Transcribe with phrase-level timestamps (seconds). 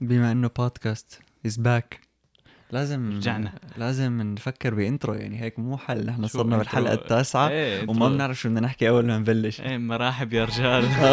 [0.00, 2.00] بما إنه podcast is back
[2.72, 3.52] لازم رجعنا.
[3.76, 8.40] لازم نفكر ب intro يعني هيك مو حل نحن صرنا بالحلقة؟ التاسعة إيه وما بنعرف
[8.40, 10.84] شو بدنا نحكي أول ما نبلش إيه مراحب يا رجال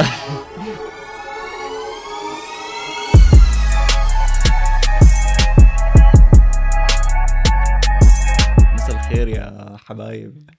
[8.74, 10.50] مساء الخير يا حبايب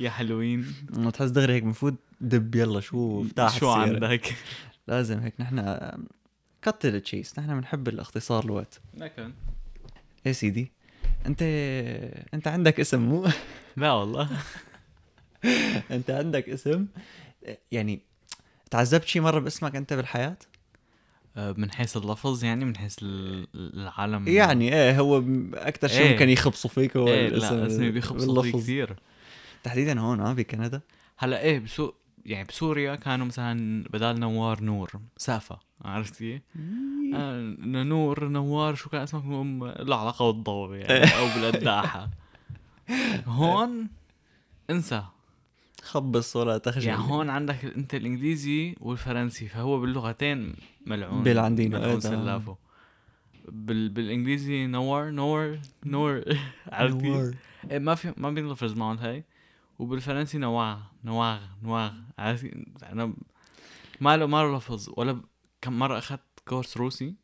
[0.00, 0.66] يا حلوين
[1.12, 3.70] تحس دغري هيك المفروض دب يلا شو افتح شو.
[3.70, 4.34] عندك؟
[4.88, 5.58] لازم هيك نحن
[6.62, 8.80] كت تشيس نحن بنحب الاختصار الوقت.
[8.94, 9.32] لكن.
[10.26, 10.72] يا سيدي؟
[11.26, 11.42] أنت
[12.34, 13.26] أنت عندك اسم مو؟
[13.76, 14.28] لا والله.
[15.90, 16.86] أنت عندك اسم؟
[17.72, 18.00] يعني
[18.70, 20.36] تعذبت شي مرة باسمك أنت بالحياة؟
[21.36, 24.28] آه، من حيث اللفظ يعني من حيث ال- العالم.
[24.28, 25.22] يعني إيه هو
[25.54, 26.12] أكثر شيء إيه.
[26.12, 28.62] ممكن يخبصوا فيك هو إيه الاسم لا اسمي بيخبصوا فيه باللفظ.
[28.62, 28.96] كثير
[29.62, 30.80] تحديدا هون آه بكندا.
[31.18, 31.94] هلا إيه بسوق
[32.28, 36.42] يعني بسوريا كانوا مثلا بدال نوار نور سافة عرفت كيف؟
[37.14, 37.40] آه
[37.82, 42.10] نور نوار شو كان اسمك م- له علاقة بالضوء يعني أو بالقداحة
[43.26, 43.88] هون
[44.70, 45.02] انسى.
[45.82, 46.86] خبص ولا تخجل.
[46.88, 50.54] يعني هون عندك أنت الإنجليزي والفرنسي فهو باللغتين
[50.86, 51.98] ملعون بالعندينا، ملعون إيه.
[52.00, 52.56] سلافه.
[53.48, 53.88] بال...
[53.88, 56.22] بالإنجليزي نور نور نور
[56.72, 57.32] عرفتي؟
[57.70, 59.24] إيه ما في ما بينلفظ معهم هاي.
[59.78, 61.92] وبالفرنسي نواغ نواغ نواغ.
[62.18, 63.14] أنا
[64.00, 64.90] ما له ما له لفظ.
[64.96, 65.20] ولا.
[65.60, 67.14] كم مرة أخذت كورس روسي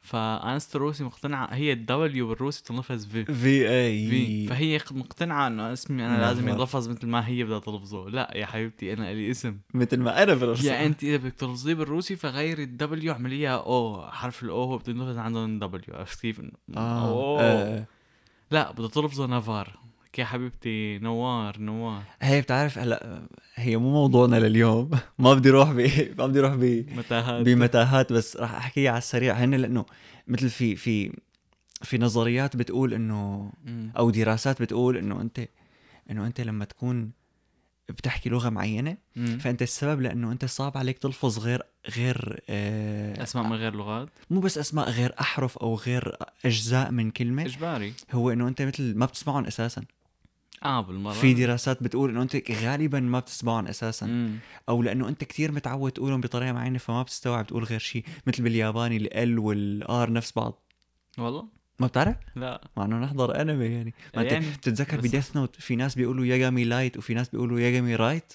[0.00, 6.06] فأنست الروسي مقتنعة هي الدبليو بالروسي تنلفظ في في اي في فهي مقتنعة إنه اسمي
[6.06, 6.52] أنا لا، لازم لا.
[6.54, 8.10] يتلفظ مثل ما هي بدها تلفظه.
[8.10, 9.58] لا يا حبيبتي أنا لي اسم.
[9.74, 14.42] مثل ما أنا بلفظ يا أنت إذا بدك تلفظيه بالروسي فغيري الدبليو اعمليها أو حرف
[14.42, 16.40] الاو هو بده ينلفظ عندهم دبليو عرفت كيف؟
[16.76, 17.08] آه.
[17.08, 17.40] أوه.
[17.40, 17.86] آه.
[18.50, 19.78] لا بدها تلفظه نافار
[20.18, 22.02] يا حبيبتي نوار نوار.
[22.22, 23.22] هي بتعرف هلا
[23.54, 24.90] هي مو موضوعنا لليوم.
[25.18, 25.80] ما بدي أروح ب
[26.18, 27.44] ما بدي أروح ب متاهات.
[27.46, 29.86] بمتاهات بس راح احكيها على السريع هن لأنه
[30.28, 31.12] مثل في في
[31.82, 33.52] في نظريات بتقول إنه.
[33.98, 35.48] أو دراسات بتقول إنه أنت
[36.10, 37.10] إنه أنت لما تكون
[37.88, 39.38] بتحكي لغة معينة مم.
[39.38, 41.62] فأنت السبب لأنه أنت صعب عليك تلفظ غير
[41.96, 44.08] غير آه أسماء من غير لغات.
[44.30, 47.42] مو بس أسماء غير أحرف أو غير أجزاء من كلمة.
[47.42, 47.92] إجباري.
[48.12, 49.82] هو إنه أنت مثل ما بتسمعهم أساسا.
[50.64, 51.12] آه بالمرة.
[51.12, 54.06] في دراسات بتقول إنه أنت غالبا ما بتسمعهم أساسا.
[54.06, 54.38] مم.
[54.68, 58.96] أو لأنه أنت كتير متعود تقولهم بطريقة معينة فما بتستوعب تقول غير شيء مثل بالياباني
[59.22, 60.62] ال L وال R نفس بعض.
[61.18, 61.44] والله؟
[61.80, 62.68] ما بتعرف؟ لا.
[62.76, 63.94] مع إنه نحضر انمي يعني.
[64.14, 67.60] ما أنت يعني بتتذكر ب Death Note في ناس بيقولوا ياجامي لايت وفي ناس بيقولوا
[67.60, 68.32] ياجامي رايت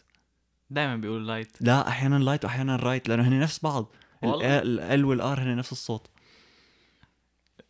[0.70, 3.96] دائما بيقول لايت لا أحيانا لايت واحيانا رايت لأنه هن نفس بعض.
[4.22, 4.60] والله؟
[4.94, 6.08] ال L وال R هن نفس الصوت.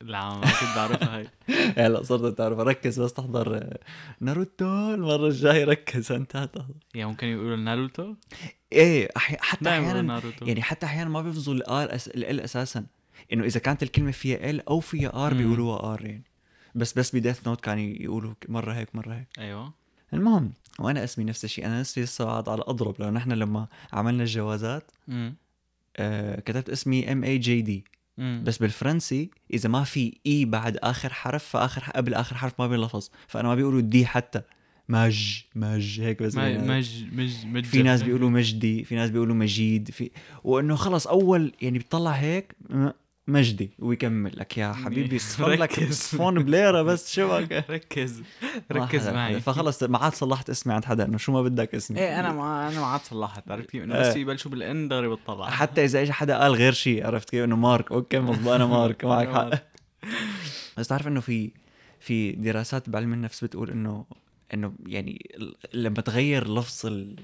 [0.01, 1.28] لا ما كنت بعرفها هاي.
[1.85, 3.79] هلا صرت تعرف ركز بس تحضر آه،
[4.19, 5.66] ناروتو المرة الجاية.
[5.66, 8.16] ركز أنت تحضر يعني ممكن يقولوا ناروتو؟
[8.72, 9.38] إيه أحي...
[9.39, 12.07] حتى أحيانا يعني حتى أحيانا ما بيفظوا ال R أس...
[12.07, 12.85] ال أساسا.
[13.34, 15.34] إنه إذا كانت الكلمة فيها L أو فيها R.
[15.34, 16.23] بيقولوها R يعني.
[16.75, 19.28] بس بس ب Death Note كانوا يقولوا مرة هيك مرة هيك.
[19.38, 19.73] أيوه.
[20.13, 21.66] المهم وأنا اسمي نفس الشيء.
[21.66, 24.91] أنا اسمي لسه قاعد على أضرب لأنه نحن لما عملنا الجوازات.
[25.97, 27.85] آه كتبت اسمي ام اي جي دي
[28.18, 28.44] مم.
[28.46, 33.10] بس بالفرنسي إذا ما في إي بعد آخر حرف فآخر قبل آخر حرف ما بينلفظ
[33.28, 34.42] فأنا ما بيقولوا دي حتى
[34.90, 36.36] مج مج هيك بس.
[36.36, 40.12] مج مج مج في ناس بيقولوا مجدي في ناس بيقولوا مجيد في
[40.44, 42.56] وإنه خلص أول يعني بيطلع هيك
[43.28, 45.20] مجدي ويكمل لك يا حبيبي.
[45.20, 45.94] صفن لك ركز.
[46.00, 48.24] صفون بليره بس شو بك ركز.
[48.72, 49.40] ركز ما حدا- معي.
[49.42, 52.00] فخلص ما عاد صلحت اسمي عند حدا إنه شو ما بدك اسمي.
[52.00, 54.10] إيه أنا ما أنا ما عاد صلحت عرفت كيف؟ إنه إيه.
[54.10, 57.56] بس يبلشوا بالإن دغري بتطلع حتى إذا اجى حدا قال غير شيء عرفت كيف؟ إنه
[57.56, 59.50] مارك أوكي مظبوط أنا مارك معك حق.
[60.78, 61.52] بس تعرف إنه في
[62.00, 64.06] في دراسات بعلم النفس بتقول إنه
[64.54, 65.30] إنه يعني
[65.74, 67.16] لما تغير لفظ ال...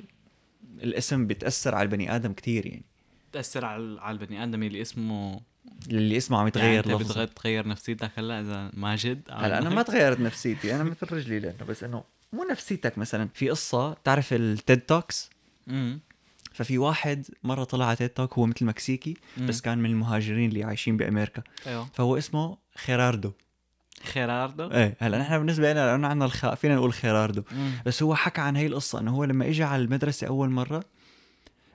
[0.84, 2.86] الاسم بتأثر على البني آدم كتير يعني.
[3.32, 5.42] تاثر على على البني آدم اللي اسمه
[5.90, 9.70] اللي اسمه عم يعني يتغير انت لفظه بتغير تغير نفسيتك هلا إذا ماجد هلا أنا
[9.70, 13.30] ما تغيرت نفسيتي أنا مثل رجلي لأنه بس إنه مو نفسيتك مثلا.
[13.34, 15.30] في قصة تعرف التيد توكس
[15.70, 16.00] امم
[16.54, 20.64] ففي واحد مرة طلع على تيد توك هو مثل مكسيكي بس كان من المهاجرين اللي
[20.64, 21.44] عايشين بأمريكا.
[21.68, 21.88] أيوه.
[21.94, 23.32] فهو اسمه خيراردو.
[24.04, 27.44] خيراردو؟ إيه هلا نحن بالنسبة لنا لأنه عندنا الخاء فينا نقول خيراردو.
[27.52, 27.72] مم.
[27.86, 30.84] بس هو حكى عن هي القصة إنه هو لما اجى على المدرسة أول مرة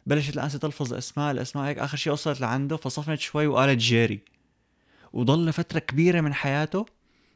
[0.06, 4.20] بلشت الانسه تلفظ أسماء الأسماء هيك آخر شيء وصلت لعنده فصفنت شوي وقالت جيري.
[5.12, 6.87] وضل فترة كبيرة من حياته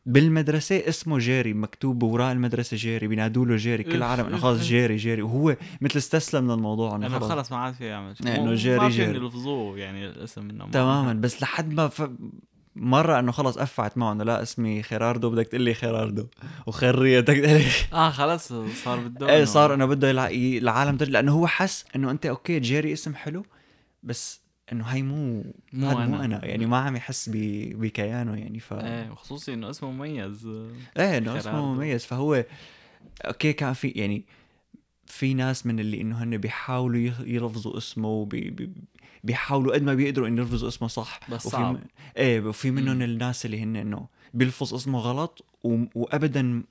[0.07, 4.63] بالمدرسة اسمه جيري مكتوب بوراق المدرسة جيري بينادوا له جيري كل العالم انه خلص.
[4.63, 5.23] جيري جيري.
[5.23, 7.31] وهو مثل استسلم من الموضوع إنه خلص.
[7.31, 9.17] خلص ما عاد في يعمل إنه جيري ما جيري.
[9.17, 11.13] يلفظوه يعني الاسم منه تماما.
[11.13, 12.11] بس لحد ما ف...
[12.77, 16.27] مرة إنه خلص قفعت معه إنه لا اسمي خيراردو بدك تقول لي خيراردو.
[16.67, 18.53] وخرية بدك تقول لي آه خلص
[18.85, 20.29] صار بده إيه صار إنه بده يلع...
[20.31, 21.13] العالم ترجع.
[21.13, 23.47] لأنه هو حس إنه أنت okay جيري اسم حلو
[24.03, 24.41] بس
[24.73, 26.07] إنه هاي مو مو أنا.
[26.07, 26.45] مو أنا.
[26.45, 30.47] يعني ما عم يحس ب- بكيانه يعني ف إيه وخصوصي إنه اسمه مميز
[30.99, 31.75] إيه إنه اسمه.
[31.75, 32.05] مميز.
[32.05, 32.45] فهو
[33.25, 34.25] okay كان في يعني
[35.07, 38.71] في ناس من اللي إنه هن بيحاولوا يلفظوا اسمه وبي بي
[39.25, 41.21] بيحاولوا قد ما بيقدروا إنه يلفظوا اسمه صح.
[41.31, 41.75] بس وفي صعب.
[41.75, 41.79] م...
[42.17, 43.03] إيه وفي منهم.
[43.03, 45.85] الناس اللي هن إنه بيلفظ اسمه غلط و...
[45.95, 46.63] وابدا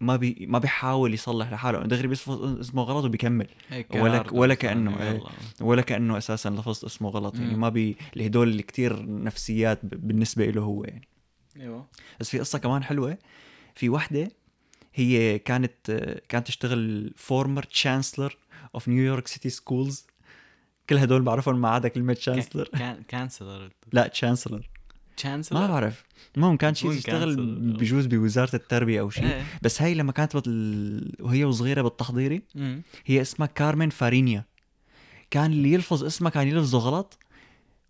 [0.00, 1.78] ما بي ما بيحاول يصلح لحاله.
[1.82, 3.46] دغري بيلفظ اسمه غلط وبيكمل.
[3.68, 5.20] هيك ولا- ولا كأنه، إيه.
[5.60, 7.34] ولا كأنه أساسا لفظت اسمه غلط.
[7.36, 7.56] يعني.
[7.56, 11.08] ما بي هدول اللي كتير نفسيات ب- بالنسبة له هو يعني.
[11.60, 11.86] أيوه.
[12.20, 13.18] بس في قصة كمان حلوة.
[13.74, 14.28] في وحدة
[14.94, 15.90] هي كانت
[16.28, 18.36] كانت تشتغل former chancellor
[18.74, 20.06] of New York City schools
[20.88, 24.68] كل هدول بعرفهم ما عدا كلمة chancellor كان chancellor لا chancellor
[25.16, 26.04] chancellor ما بعرف.
[26.36, 27.40] المهم كانت شيء chancellor؟
[27.78, 29.24] بجوز بوزارة التربية أو شيء.
[29.24, 29.44] إيه.
[29.62, 31.12] بس هي لما كانت بال...
[31.20, 32.82] وهي وصغيرة بالتحضيري مم.
[33.06, 34.44] هي اسمها كارمن فارينيا.
[35.30, 37.18] كان اللي يلفظ اسمها كان يلفظه غلط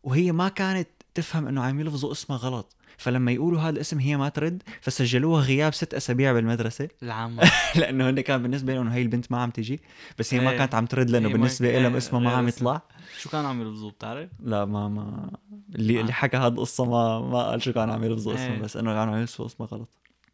[0.02, 2.76] وهي ما كانت تفهم إنه عم يلفظوا اسمها غلط.
[2.98, 7.40] فلما يقولوا هذا الاسم هي ما ترد فسجلوها غياب ست أسابيع بالمدرسة العام
[7.80, 9.80] لأنه هن كان بالنسبة لهم هي البنت ما عم تجي
[10.18, 10.58] بس هي ما إيه.
[10.58, 12.48] كانت عم ترد لأنه بالنسبة إيه، لها اسمها ما غير عم.
[12.48, 12.82] يطلع
[13.18, 15.30] شو كان عم يلفظوا بتعرف؟ لا ما ما
[15.74, 16.00] اللي آه.
[16.00, 18.58] اللي حكى هذه القصة ما ما قال شو كان عم يلفظوا اسمه إيه.
[18.60, 19.88] بس إنه كانوا عم يلفظوا اسمه غلط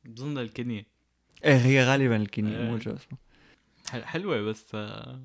[0.04, 0.86] بظن الكنية
[1.44, 2.70] إيه هي غالبا الكينيا إيه.
[2.70, 3.18] مو شو اسمه
[3.90, 5.20] حل- حلوة بس آه،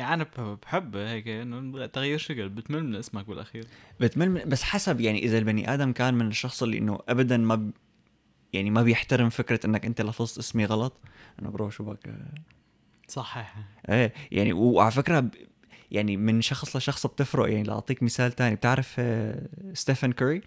[0.00, 3.64] يعني أنا بحب- بحب هيك إنه تغيير شكل بتمل من اسمك بالأخير.
[4.00, 7.54] بتمل من- بس حسب يعني إذا البني آدم كان من الشخص اللي إنه ابدا ما
[7.54, 7.70] ب...
[8.52, 10.92] يعني ما بيحترم فكرة إنك أنت لفظت اسمي غلط
[11.42, 12.14] أنا bro شو بك؟
[13.08, 13.56] صحح
[13.88, 15.30] إيه يعني وعلى فكرة ب...
[15.90, 17.48] يعني من شخص لشخص بتفرق.
[17.50, 20.42] يعني لأعطيك مثال تاني بتعرف آه، ستيفن كوري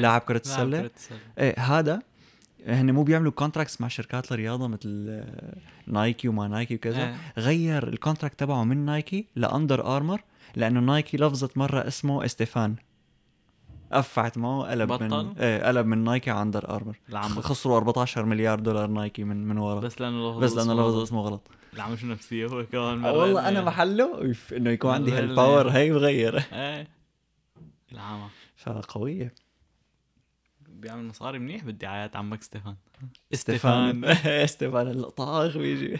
[0.00, 0.90] لاعب كرة السلة.
[1.38, 2.02] إيه هذا
[2.66, 5.56] هن مو بيعملوا contracts مع شركات الرياضه مثل آه،
[5.86, 7.08] Nike وما Nike وكذا.
[7.08, 7.16] إيه.
[7.38, 10.20] غير ال contract تبعه من Nike ل Under Armour
[10.56, 12.76] لأنه Nike لفظت مرة اسمه إستيفان.
[13.92, 18.24] قفعت معه قلب من بطل؟ إيه قلب من Nike على Under Armour العم خسروا 14
[18.24, 19.80] مليار دولار Nike من من ورا.
[19.80, 20.96] بس, لأنه لفظ بس لأنه لفظ.
[20.96, 21.48] اسمه غلط.
[21.74, 24.34] العم شو نفسية هو كمان؟ آه، والله أنا محله.
[24.52, 26.88] إنه يكون عندي هالباور هي بغير إيه.
[27.92, 29.34] العامة فقوية.
[30.80, 32.76] بيعمل مصاري منيح بالدعايات عمك ستيفان.
[33.34, 35.98] استيفان استيفان الطاغ بيجي.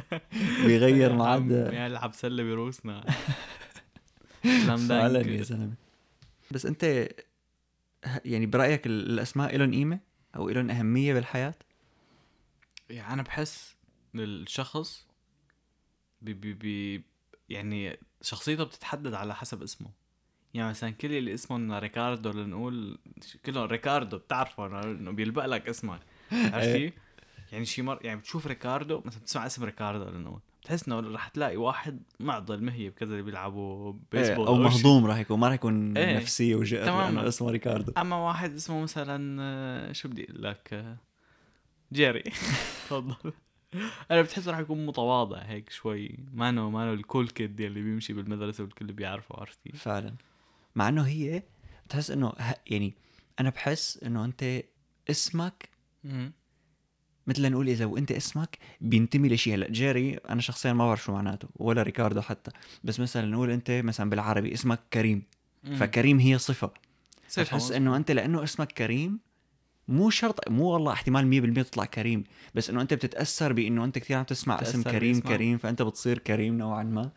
[0.66, 1.50] بيغير معاد.
[1.72, 3.04] يلعب سلة بروسنا.
[4.88, 5.74] فعلا يا زلمة؟
[6.50, 7.08] بس انت
[8.24, 9.98] يعني برأيك ال- الأسماء لهم قيمة
[10.36, 11.54] أو لهم أهمية بالحياة؟
[12.90, 13.76] يعني أنا بحس
[14.14, 15.06] الشخص
[16.22, 17.04] بي بي بي
[17.48, 19.90] يعني شخصيته بتتحدد على حسب اسمه.
[20.54, 22.98] يعني مثلا كل اللي اسمهم ريكاردو لنقول
[23.46, 26.00] كلهم ريكاردو بتعرفه إنه- إنه بيلبق لك اسمك
[26.32, 26.88] عرفت إيه.
[26.90, 26.94] كيف؟
[27.52, 31.56] يعني شي مر يعني بتشوف ريكاردو مثلا بتسمع اسم ريكاردو لنقول بتحس إنه رح تلاقي
[31.56, 34.62] واحد معضل مهيب كذا اللي بيلعبوا إيه، بيسبول أو شي.
[34.76, 36.88] مهضوم راح يكون ما راح يكون إيه، نفسية وجئت.
[36.88, 40.96] لأنه اسمه ريكاردو أما واحد اسمه مثلا آه، شو بدي أقول لك آه،
[41.92, 42.22] جيري
[42.88, 43.14] تفضل
[44.10, 47.82] أنا بتحس راح يكون متواضع هيك شوي ما انه ما إنه ال cool kid يلي
[47.82, 50.14] بيمشي بالمدرسة والكل بيعرفه عرفت كيف؟ فعلا
[50.76, 51.42] مع إنه هي
[51.86, 52.32] بتحس إنه
[52.66, 52.94] يعني
[53.40, 54.62] أنا بحس إنه أنت
[55.10, 55.68] اسمك
[57.26, 61.48] مثل نقول إذا وانت اسمك بينتمي لشيء هلأ جيري أنا شخصيا ما بعرف شو معناته
[61.56, 62.50] ولا ريكاردو حتى.
[62.84, 65.22] بس مثلا نقول أنت مثلا بالعربي اسمك كريم.
[65.76, 66.70] فكريم هي صفة.
[67.38, 67.72] مظبوط.
[67.72, 69.20] إنه أنت لأنه اسمك كريم
[69.88, 72.24] مو شرط مو والله احتمال 100% تطلع كريم.
[72.54, 75.36] بس إنه أنت بتتأثر بإنه أنت كثير عم تسمع اسم كريم باسمه.
[75.36, 77.10] كريم فأنت بتصير كريم نوعا ما.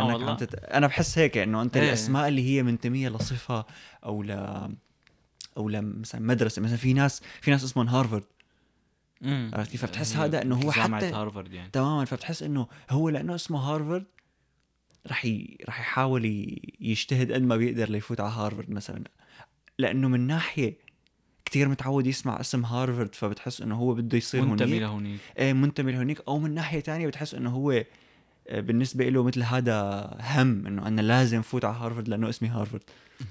[0.00, 0.54] إنك والله عم تت...
[0.54, 1.88] أنا بحس هيك إنه أنت إيه.
[1.88, 3.66] الأسماء اللي هي منتميه لصفة
[4.04, 4.30] أو ل
[5.56, 8.24] أو ل مثلا مدرسة مثلا في ناس في ناس اسمهم هارفارد
[9.20, 9.50] مم.
[9.54, 10.76] عرفت كيف؟ فبتحس هي هذا إنه هو حتى-
[11.14, 14.04] هارفارد يعني تماما فبتحس إنه هو لأنه اسمه هارفارد
[15.06, 15.56] رح ي...
[15.68, 16.24] رح يحاول.
[16.80, 19.04] يجتهد قد ما بيقدر ليفوت على هارفارد مثلا
[19.78, 20.78] لأنه من ناحية
[21.44, 25.92] كتير متعود يسمع اسم هارفارد فبتحس إنه هو بده يصير منتمي هونيك لهونيك إيه منتمي
[25.92, 27.86] لهونيك أو من ناحية تانية بتحس إنه هو آه،
[28.50, 32.82] بالنسبة له مثل هذا هم إنه أنا لازم فوت على هارفارد لأنه اسمي هارفارد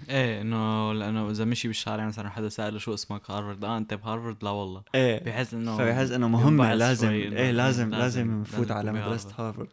[0.10, 4.43] إيه إنه لأنه إذا مشي بالشارع مثلا حدا سأله شو اسمك هارفارد آه أنت بهارفارد
[4.43, 4.84] لا والله.
[4.95, 5.24] إيه.
[5.24, 9.34] بحس إنه فبحس إنه مهمة ينبعث لازم إيه لازم لازم- نفوت على بهارفارد.
[9.39, 9.67] هارفارد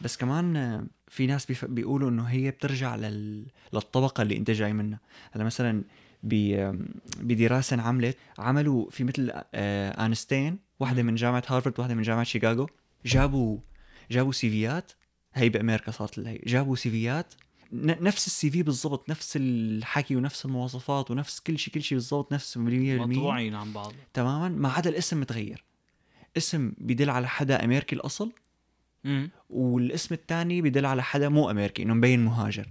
[0.00, 1.64] بس كمان آه، في ناس بيف...
[1.64, 3.46] بيقولوا إنه هي بترجع لل...
[3.72, 5.00] للطبقة اللي أنت جاي منها.
[5.32, 5.82] هلأ مثلا
[6.22, 6.34] ب...
[6.54, 6.86] آم،
[7.20, 11.08] بدراسة انعملت عملوا في مثل آه انستين واحدة مم.
[11.08, 12.66] من جامعة هارفارد واحدة من جامعة شيكاغو
[13.06, 13.58] جابوا
[14.10, 14.92] جابوا سيفيات
[15.34, 17.34] هي بأمريكا صارت هي جابوا سيفيات
[17.72, 22.58] نفس ال CV بالضبط نفس الحكي ونفس المواصفات ونفس كل شيء كل شيء بالضبط نفس
[22.58, 23.92] 100% مطبوعين عن بعض.
[24.14, 25.64] تماما؟ ما عدا الاسم متغير.
[26.36, 28.32] اسم بيدل على حدا أمريكي الأصل
[29.06, 32.68] امم والاسم الثاني بيدل على حدا مو أمريكي انه مبين مهاجر.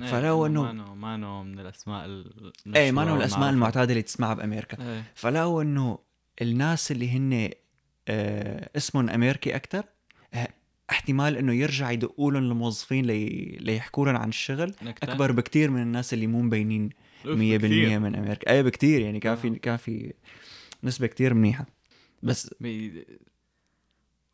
[0.00, 3.50] إيه، فلو إنه- مانو مانو من الأسماء ال- إيه ما المشهورة من الأسماء.
[3.50, 4.82] المعتادة اللي تسمعها بأمريكا.
[4.92, 5.04] إيه.
[5.14, 5.98] فلقوا إنه
[6.42, 7.50] الناس اللي هن
[8.08, 9.84] آه اسمهم أمريكي أكثر
[10.90, 13.28] احتمال إنه يرجع يدقوا لهم الموظفين لي...
[13.60, 16.90] ليحكوا لهم عن الشغل نكتة؟ أكبر بكتير من الناس اللي مو مبينين
[17.24, 17.98] 100% أوف، كتير.
[18.00, 19.52] من أمريكا إيه بكتير يعني كان في آه.
[19.52, 20.12] كان في
[20.84, 21.66] نسبة كتير منيحة
[22.22, 23.06] بس بي...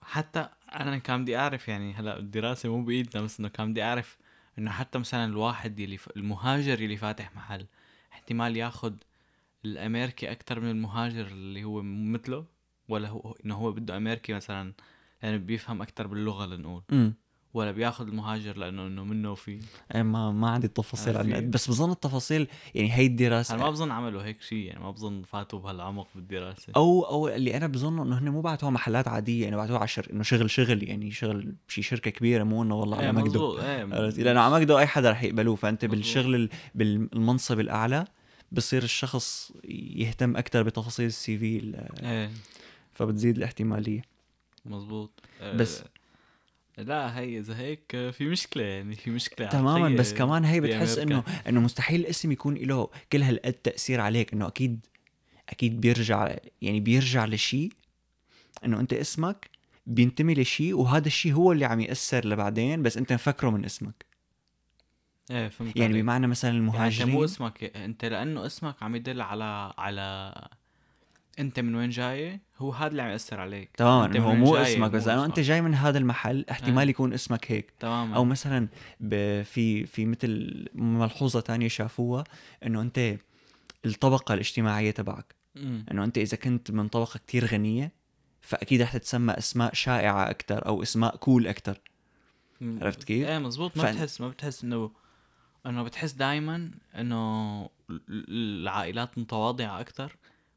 [0.03, 4.19] حتى أنا كان بدي أعرف يعني هلأ الدراسة مو بإيدنا بس إنه كان بدي أعرف
[4.59, 6.09] إنه حتى مثلا الواحد يلي ف...
[6.17, 7.67] المهاجر اللي فاتح محل
[8.13, 9.05] احتمال ياخد
[9.65, 12.45] الأمريكي أكثر من المهاجر اللي هو مثله
[12.89, 14.73] ولا هو إنه هو بده أمريكي مثلا
[15.23, 16.83] لأنه بيفهم أكثر باللغة لنقول.
[16.93, 17.15] امم
[17.55, 19.61] ولا بياخد المهاجر لأنه إنه منه وفيه
[19.95, 23.55] إيه ما ما عندي التفاصيل عن إيه؟ بس بظن التفاصيل يعني هي الدراسة.
[23.55, 26.73] أنا ما بظن عملوا هيك شيء يعني ما بظن فاتوا بهالعمق بالدراسة.
[26.77, 30.07] أو أو اللي أنا بظنه إنه هن مو بعتوها محلات عادية يعني بعتوها على شر...
[30.13, 33.23] إنه شغل شغل يعني شغل شي شركة كبيرة مو إنه والله إيه على
[33.63, 35.97] إيه عرفتي؟ لأنه على مقدو أي حدا رح يقبلوه فأنت مظبوط.
[35.99, 38.05] بالشغل ال- بالمنصب الأعلى
[38.53, 39.53] بصير الشخص
[39.95, 42.31] يهتم أكثر بتفاصيل السي في ال- إيه.
[42.93, 44.10] فبتزيد الاحتمالية.
[44.65, 45.21] مزبوط
[45.55, 50.45] بس- آه، لا هي اذا هيك آه، في مشكلة يعني في مشكلة تماما بس كمان
[50.45, 50.61] هي.
[50.61, 54.87] بتحس إنه إنه مستحيل الاسم يكون له كل هالقد تأثير عليك إنه أكيد
[55.49, 57.73] أكيد بيرجع يعني بيرجع لشيء
[58.65, 59.51] إنه أنت اسمك
[59.87, 64.05] بينتمي لشيء وهذا الشيء هو اللي عم يأثر لبعدين بس أنت مفكره من اسمك
[65.31, 66.03] إيه فهمت يعني.
[66.03, 70.35] بمعنى مثلا يعني أنت المهاجرين مو اسمك أنت لأنه اسمك عم يدل على على
[71.39, 73.71] انت من وين جاي؟ هو هذا اللي عم يأثر عليك.
[73.77, 76.91] تماما هو مو اسمك بس لأنه أنت جاي من هذا المحل احتمال آه.
[76.91, 77.71] يكون اسمك هيك.
[77.81, 78.17] تماما.
[78.17, 78.69] أو مثلا
[79.45, 82.25] في في مثل ملحوظة تانية شافوها
[82.67, 83.17] إنه أنت
[83.87, 85.35] الطبقة الاجتماعية تبعك.
[85.57, 87.93] إنه أنت إذا كنت من طبقة كتير غنية
[88.41, 91.81] فأكيد رح تتسمى أسماء شائعة أكثر أو أسماء كول أكثر.
[92.63, 93.77] عرفت كيف؟ إيه مزبوط.
[93.77, 94.91] ما فأن- بتحس ما بتحس إنه
[95.67, 100.17] إنه بتحس دائما إنه ال- العائلات المتواضعه أكثر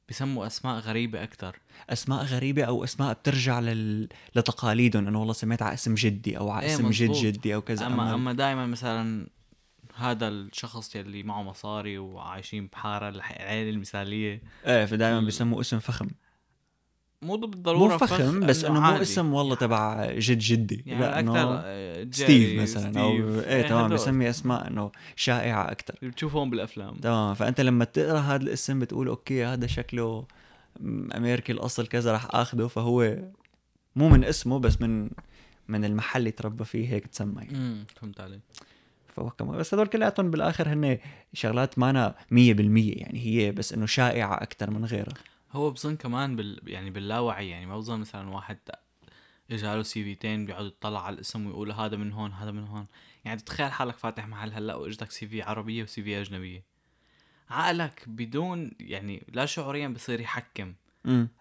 [0.10, 4.10] بسموا أسماء غريبة أكثر أسماء غريبة أو أسماء بترجع لل...
[4.36, 5.07] لتقاليدهم.
[5.07, 7.12] انه والله سميت على اسم جدي أو على إيه اسم جد.
[7.12, 7.86] جدي أو كذا.
[7.86, 9.27] اما اما دائما مثلا
[9.95, 14.41] هذا الشخص يلي معه مصاري وعايشين بحارة العيله المثالية.
[14.65, 16.07] إيه فدائما بيسموا اسم فخم.
[17.24, 18.88] مو بالضروره مو فخم بس إنه مو.
[18.88, 23.48] اسم والله تبع جد جدي يعني لا أكثر إنه آه، ستيف مثلا أو ستيف.
[23.48, 23.98] إيه تمام هدول.
[23.98, 29.46] بسمي أسماء إنه شائعة أكثر بتشوفهم بالأفلام تمام فأنت لما تقرا هذا الاسم بتقول okay
[29.46, 30.25] هذا شكله
[31.15, 33.18] أمريكي الأصل كذا رح اخذه فهو
[33.96, 35.10] مو من اسمه بس من
[35.68, 37.58] من المحل اللي تربى فيه هيك تسمى يعني.
[37.58, 38.39] امم فهمت عليك
[39.08, 40.98] فكمان بس هدول كلياتهم بالآخر هن
[41.34, 45.13] شغلات مانا 100% يعني هي بس إنه شائعة أكثر من غيرها
[45.53, 48.57] هو بظن كمان بال يعني باللاوعي يعني ما بظن مثلا واحد
[49.51, 52.86] اجى له CV تين بيقعد يطلع على الاسم ويقول هذا من هون هذا من هون
[53.25, 56.63] يعني تتخيل حالك فاتح محل هلأ وإجتك CV عربية و CV أجنبية
[57.50, 60.74] عقلك بدون يعني لا شعوريا بصير يحكم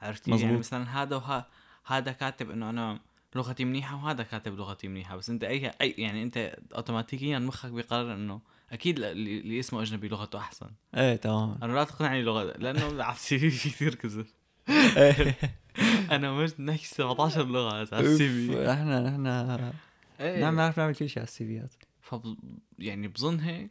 [0.02, 0.56] عرفت؟ يعني.
[0.58, 1.46] مثلا هذا وها
[1.84, 3.00] هذا كاتب إنه أنا
[3.34, 8.14] لغتي منيحة وهذا كاتب لغتي منيحة بس أنت اي اي يعني أنت اوتوماتيكيا مخك بيقرر
[8.14, 8.40] إنه
[8.72, 10.70] أكيد اللي اسمه أجنبي لغته أحسن.
[10.94, 11.58] إيه تمام.
[11.62, 14.26] أنا لا تقنعني لغه لأنه على ال CV في كثير كذب.
[16.10, 18.70] أنا مش نحكي 17 لغة على ال CV.
[18.72, 19.72] إحنا إحنا
[20.20, 22.36] نعم نعرف نعمل كل شيء على ال CV ات فب...
[22.78, 23.70] يعني بظن هيك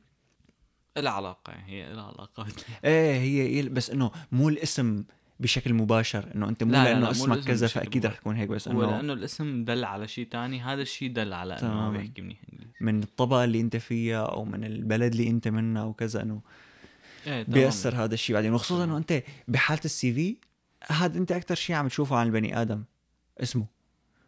[0.97, 2.47] لها علاقة يعني هي لها علاقة.
[2.85, 5.03] إيه هي هي بس إنه مو الاسم
[5.41, 8.17] بشكل مباشر إنه أنت مو لا، لا، لا، لأنه مو اسمك كذا فأكيد رح.
[8.17, 11.73] يكون هيك بس إنه لأنه الاسم دل على شيء تاني هذا الشيء دل على إنه
[11.73, 11.89] ما.
[11.89, 16.21] بيحكي منيح إنجليزي من الطبقة اللي أنت فيها أو من البلد اللي أنت منها وكذا
[16.21, 16.41] إنه
[17.27, 17.43] إيه.
[17.43, 20.37] بيأثر هذا الشيء بعدين وخصوصا إنه أنت بحالة السي في
[20.87, 22.83] هذا أنت أكثر شيء عم تشوفه عن البني آدم
[23.41, 23.65] اسمه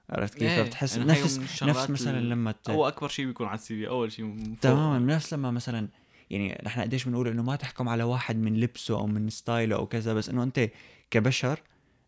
[0.10, 2.70] عرفت كيف؟ إيه، فبتحس هي نفس نفس مثلا لما ت...
[2.70, 4.56] هو أكبر شيء بيكون على السي في أول شيء.
[4.62, 5.88] تماما نفس لما مثلا
[6.30, 9.86] يعني نحن قديش بنقول إنه ما تحكم على واحد من لبسه أو من ستايله أو
[9.86, 10.70] كذا بس إنه أنت
[11.12, 11.60] كبشر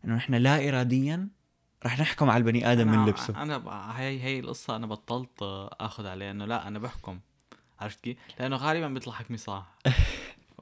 [0.04, 1.28] إنه نحن لا اراديا
[1.84, 3.68] رح نحكم على البني آدم من لبسه أنا ب...
[3.68, 5.42] هي هي القصة أنا بطلت
[5.80, 7.20] آخذ عليها إنه لا أنا بحكم
[7.80, 9.76] عرفت كيف؟ لأنه غالبا بيطلع حكمي صح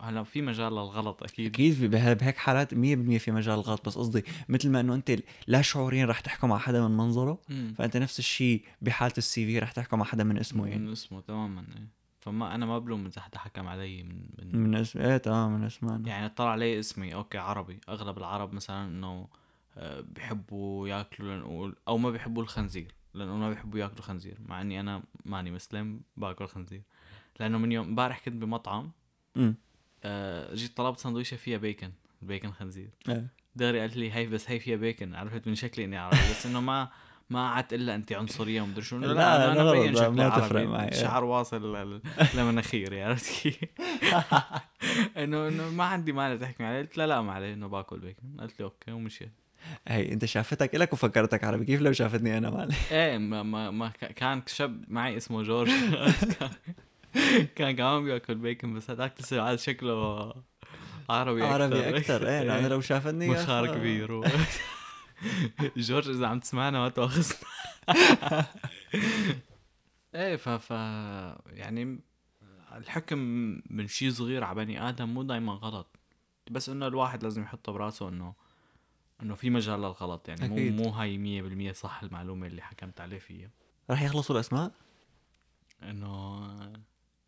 [0.00, 4.70] هلا في مجال للغلط أكيد أكيد بهيك حالات 100% في مجال الغلط بس قصدي مثل
[4.70, 7.74] ما إنه أنت لا شعوريا رح تحكم على حدا من منظره مم.
[7.78, 11.20] فأنت نفس الشيء بحالة ال CV رح تحكم على حدا من اسمه يعني من اسمه
[11.20, 12.03] تماما إيه.
[12.24, 15.64] فما أنا ما بلوم اذا حدا حكم علي من, من من اسم إيه تمام من
[15.64, 17.80] اسمه يعني طلع علي اسمي okay عربي.
[17.88, 19.28] أغلب العرب مثلا إنه
[19.76, 24.80] آه، بيحبوا ياكلوا لنقول أو ما بيحبوا الخنزير لأنه ما بيحبوا ياكلوا خنزير مع إني
[24.80, 26.82] أنا ماني مسلم باكل خنزير.
[27.40, 28.90] لأنه من يوم امبارح كنت بمطعم
[29.36, 29.54] امم
[30.04, 31.92] آه، جيت طلبت سندويشة فيها bacon
[32.22, 32.90] bacon خنزير.
[33.08, 33.26] إيه.
[33.56, 36.60] داري قالت لي هي بس هي فيها بيكن عرفت من شكلي إني عربي بس إنه
[36.60, 36.88] ما
[37.30, 40.66] ما قعدت إلا انت عنصرية ومدري شو لا, لا، أنا لا، مبين شكلي ما تفرق
[40.68, 40.92] معي.
[40.92, 42.00] شعر واصل ل-
[42.34, 43.56] لمناخيري عرفت؟ كيف؟
[45.16, 46.78] إنه إنه ما عندي مانع تحكي معي.
[46.78, 49.32] قلت لا لا ما عليه إنه باكل بيكن قالت لي okay ومشيت.
[49.88, 51.64] هي أنت شافتك إلك وفكرتك عربي.
[51.64, 55.70] كيف لو شافتني أنا معلش إيه ما ما, ما كان شاب معي اسمه جورج.
[57.56, 60.34] كان كمان بياكل بيكن بس هذاك لسه عاد شكله
[61.10, 63.74] عربي أكثر عربي أكثر إيه لأنه لو شافتني مخار أخي.
[63.74, 64.20] كبير.
[65.76, 67.38] جورج اذا عم تسمعنا ما تواخذنا
[70.14, 70.70] إيه ف ف
[71.46, 71.98] يعني
[72.72, 73.18] الحكم
[73.70, 75.86] من شيء صغير على بني آدم مو دائما غلط
[76.50, 78.34] بس إنه الواحد لازم يحطه براسه انه
[79.22, 80.80] إنه في مجال للغلط يعني مو أكيد.
[80.80, 83.50] مو هاي 100% صح المعلومة اللي حكمت عليه فيها
[83.90, 84.72] رح يخلصوا الأسماء؟
[85.82, 86.44] إنه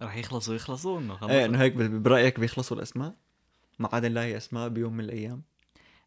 [0.03, 3.15] رح يخلصوا يخلصوا إنه خلص إيه إنه هيك برأيك بيخلصوا الأسماء؟
[3.79, 5.43] ما عاد نلاقي أسماء بيوم من الأيام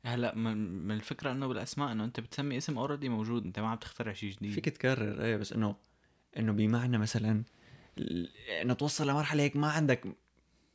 [0.06, 3.78] هلا من من الفكرة إنه بالأسماء إنه أنت بتسمي اسم اوريدي موجود أنت ما عم
[3.78, 4.52] تخترع شيء جديد.
[4.52, 5.76] فيك تكرر إيه بس إنه
[6.38, 7.44] إنه بمعنى مثلا
[8.62, 10.04] إنه توصل لمرحلة هيك ما عندك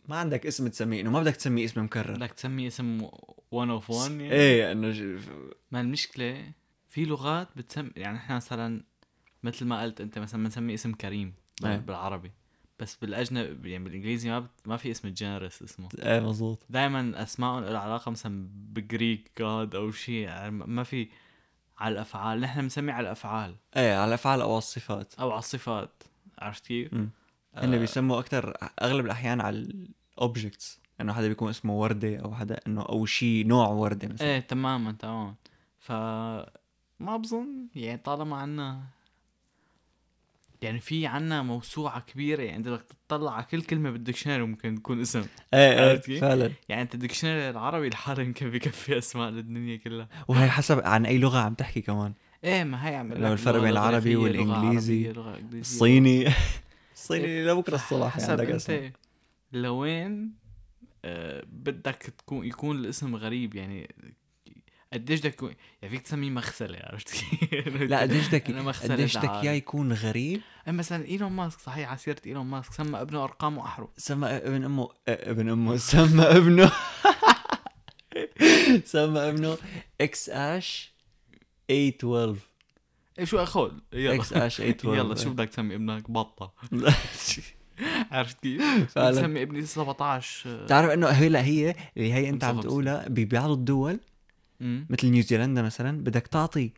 [0.09, 2.14] ما عندك اسم تسميه إنه ما بدك تسميه اسم مكرر.
[2.14, 3.09] بدك تسمي اسم
[3.50, 5.19] 1 اوف 1 يعني؟ إيه إنه ج-
[5.71, 6.52] ما المشكلة.
[6.88, 8.85] في لغات بتسمي يعني إحنا مثلا
[9.43, 11.76] مثل ما قلت أنت مثلا بنسمي اسم كريم إيه.
[11.76, 12.31] بالعربي.
[12.78, 14.50] بس بالأجنبي يعني بالإنجليزي ما بت...
[14.66, 15.88] ما في اسم جنرس اسمه.
[16.02, 21.09] إيه مزبوط دائما اسمائهم لها علاقة مثلا بجريك جاد أو شيء يعني ما في
[21.78, 22.40] على الأفعال.
[22.40, 23.54] نحن بنسمي على الأفعال.
[23.76, 25.14] إيه على الأفعال أو على الصفات.
[25.14, 26.02] أو على الصفات.
[26.38, 26.95] عرفت كيف؟
[27.54, 29.57] هن بيسموا أكثر أغلب الأحيان على
[30.16, 34.26] ال objects إنه حدا بيكون اسمه وردة أو حدا إنه أو شيء نوع وردة مثلا.
[34.28, 35.35] إيه تماما تماما.
[35.78, 35.93] ف
[37.00, 38.83] ما بظن يعني طالما عنا
[40.64, 45.00] يعني في عنا موسوعة كبيرة يعني بدك تطلع على كل كلمة بال dictionary ممكن تكون
[45.00, 45.25] اسم.
[45.54, 46.50] إيه إيه؟ فعلا.
[46.68, 50.09] يعني انت ال dictionary العربي لحاله يمكن بكفي أسماء للدنيا كلها.
[50.28, 52.12] وهي حسب عن أي لغة عم تحكي كمان.
[52.44, 55.61] إيه ما هي عم لو الفرق بين العربي والإنجليزي، الصيني.
[55.61, 56.35] الصيني
[56.94, 58.90] الصيني لبكره الصبح حسب عندك انت اسم
[59.52, 60.33] لوين
[61.04, 63.54] آه بدك تكون يكون الاسم غريب.
[63.54, 63.94] يعني
[64.94, 68.50] قديش بدك يكون يعني فيك تسميه مغسلة عرفت كيف؟ لا قديش بدك
[68.90, 69.28] قديش بدك.
[69.30, 73.58] إياه يكون غريب؟ إيه مثلا إيلون ماسك صحيح على سيره إيلون ماسك سمى ابنه ارقام
[73.58, 76.73] واحرف سمى ابن امه ابن أمه سمى ابنه
[78.84, 79.56] سمى ابنه
[80.00, 80.92] إكس آش
[81.69, 82.36] 812
[83.19, 84.14] إيه شو اخول يلا.
[84.14, 86.52] إكس آش 812 يلا شو بدك تسمي ابنك؟ بطة.
[88.10, 88.62] عرفت كيف؟
[88.99, 92.71] بتسمي ابني 17 آه، بتعرف إنه هي لا هي اللي هي أنت عم 55.
[92.71, 94.00] تقولها ببعض الدول
[94.62, 94.86] أمم.
[94.90, 96.71] مثل نيوزيلندا مثلا بدك تعطي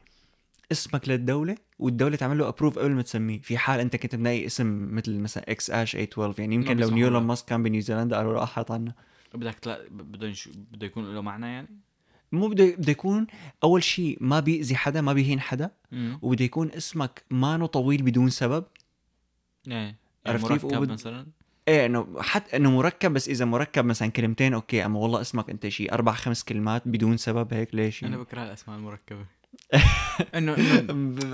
[0.73, 4.95] اسمك للدولة والدولة تعمل له approve قبل ما تسميه في حال أنت كنت منقي اسم
[4.95, 7.23] مثل مثلا إكس اش 812 يعني يمكن لو إيلون.
[7.23, 8.93] ماسك كان بنيوزيلندا قالوا له أحط عنا
[9.35, 9.89] بدك تلا...
[9.91, 10.33] بده.
[10.73, 11.69] بده يكون له معنى يعني؟
[12.33, 13.27] مو بده بده يكون
[13.65, 15.71] أول شيء ما بيأذي حدا ما بيهين حدا
[16.23, 18.65] وبده يكون اسمك مانو طويل بدون سبب
[19.69, 21.27] إيه يعني عرفت كيف؟ مثلا
[21.69, 25.69] إيه إنه حتى إنه مركب بس إذا مركب مثلا كلمتين okay أما والله اسمك أنت
[25.69, 29.27] شيء أربع خمس كلمات بدون سبب هيك ليش أنا؟ بكره الأسماء المركبة.
[30.37, 30.53] انه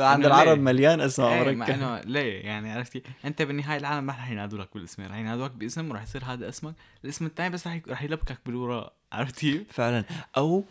[0.05, 1.75] عند العرب ليه؟ مليان أسماء إيه مع مركبة.
[1.75, 5.91] إنه ليه؟ يعني عرفتي؟ أنت بالنهاية العالم ما رح ينادوا لك بالاسم رح ينادوك باسم
[5.91, 6.75] وراح يصير هذا اسمك.
[7.05, 10.05] الاسم الثاني بس رح رح يلبكك بالوراء عرفتي؟ فعلا.
[10.37, 10.65] أو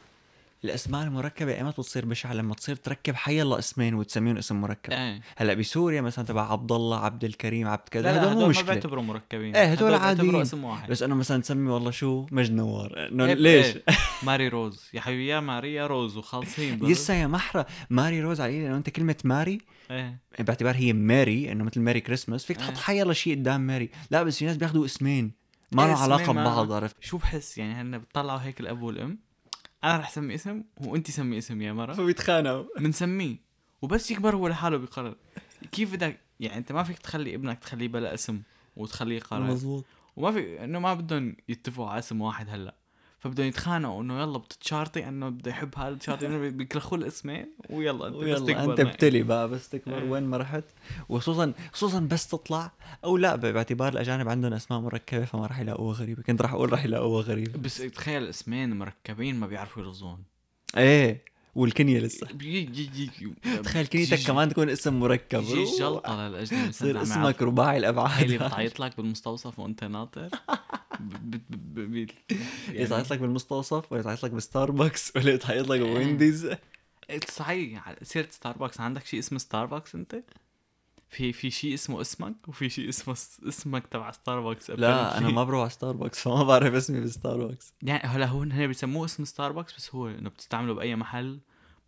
[0.63, 4.91] الأسماء المركبة ايمت بتصير بشعه لما تصير تركب حي الله اسمين وتسميهم اسم مركب.
[4.93, 5.21] إيه.
[5.38, 8.41] هلأ بسوريا مثلا تبع عبد الله عبد الكريم عبد كذا لا لا هدول هدول مو
[8.41, 8.65] ما مشكلة.
[8.65, 9.56] بيعتبروا مركبين.
[9.56, 10.36] إيه، هدول عاديين.
[10.36, 10.89] اسم واحد.
[10.91, 13.82] بس انه مثلا تسمي والله شو؟ مجد نوار إنه إيه، ليش؟ إيه.
[14.24, 14.89] ماري روز.
[14.93, 16.80] يا حبيبي يا ماريا روز وخالصين.
[16.86, 19.58] يسا يا محرة ماري روز على انه أنت كلمة ماري
[19.91, 20.19] إيه.
[20.39, 22.78] باعتبار هي ماري إنه مثل Merry Christmas فيك تحط إيه.
[22.78, 23.89] حيلا شيء قدام ماري.
[24.12, 25.32] لا بس في ناس بياخذوا اسمين.
[25.71, 28.82] ما إيه، له علاقة اسمين ما- ببعض عرفت؟ شو بحس يعني هن بتطلعوا هيك الأب
[28.82, 29.30] والأم؟
[29.83, 31.93] أنا رح أسمي اسم وانت سمي اسم يا مرة.
[31.93, 32.65] فبيتخانقوا.
[32.79, 33.35] بنسميه.
[33.81, 35.15] وبس يكبر هو لحاله بيقرر.
[35.71, 38.41] كيف بدك؟ يعني أنت ما فيك تخلي ابنك تخليه بلا اسم
[38.75, 39.41] وتخليه يقرر.
[39.43, 42.75] مزبوط وما في إنه ما بدهم يتفقوا على اسم واحد هلأ.
[43.21, 48.15] فبدهم يتخانقوا إنه يلا بتتشارطي إنه بده يحب هذا تشارطي إنه بيكلخوا الاسمين ويلا أنت
[48.15, 48.81] بس ويلا تكبر أنت.
[48.81, 49.97] بتلي بقى بس تكبر.
[49.97, 50.10] إيه.
[50.10, 50.63] وين ما رحت؟
[51.10, 52.71] وخصوصا خصوصا بس تطلع
[53.03, 56.23] أو لا باعتبار الأجانب عندهم أسماء مركبة فما راح يلاقوها غريبة.
[56.23, 57.60] كنت راح أقول راح يلاقوها غريبة.
[57.60, 60.23] بس تخيل اسمين مركبين ما بيعرفوا يرزون.
[60.77, 61.30] إيه.
[61.55, 62.27] والكنية لسه.
[63.63, 65.39] تخيل كنيتك كمان تكون اسم مركب.
[65.39, 68.35] بيجي جلطة للأجنبي يصير اسمك رباعي هي اللي الأبعاد.
[68.51, 70.29] بتعيط لك بالمستوصف وأنت ناطر.
[70.99, 71.37] ب-
[71.79, 72.07] يعني-
[72.69, 76.45] يتعيط لك بالمستوصف ولا يتعيط لك بستاربكس ولا يتعيط لك بوينديز؟
[77.09, 78.79] إيه، صحيح سيرة ستاربكس.
[78.81, 80.15] عندك شيء اسمه ستاربكس أنت؟
[81.12, 83.13] في في شيء اسمه اسمك وفي شيء اسمه
[83.47, 88.26] اسمك تبع ستاربكس لا أنا ما بروح على ستاربكس فما بعرف اسمي بستاربكس يعني هلا
[88.26, 91.39] هو هن بيسموه اسم ستاربكس بس هو إنه بتستعمله بأي محل.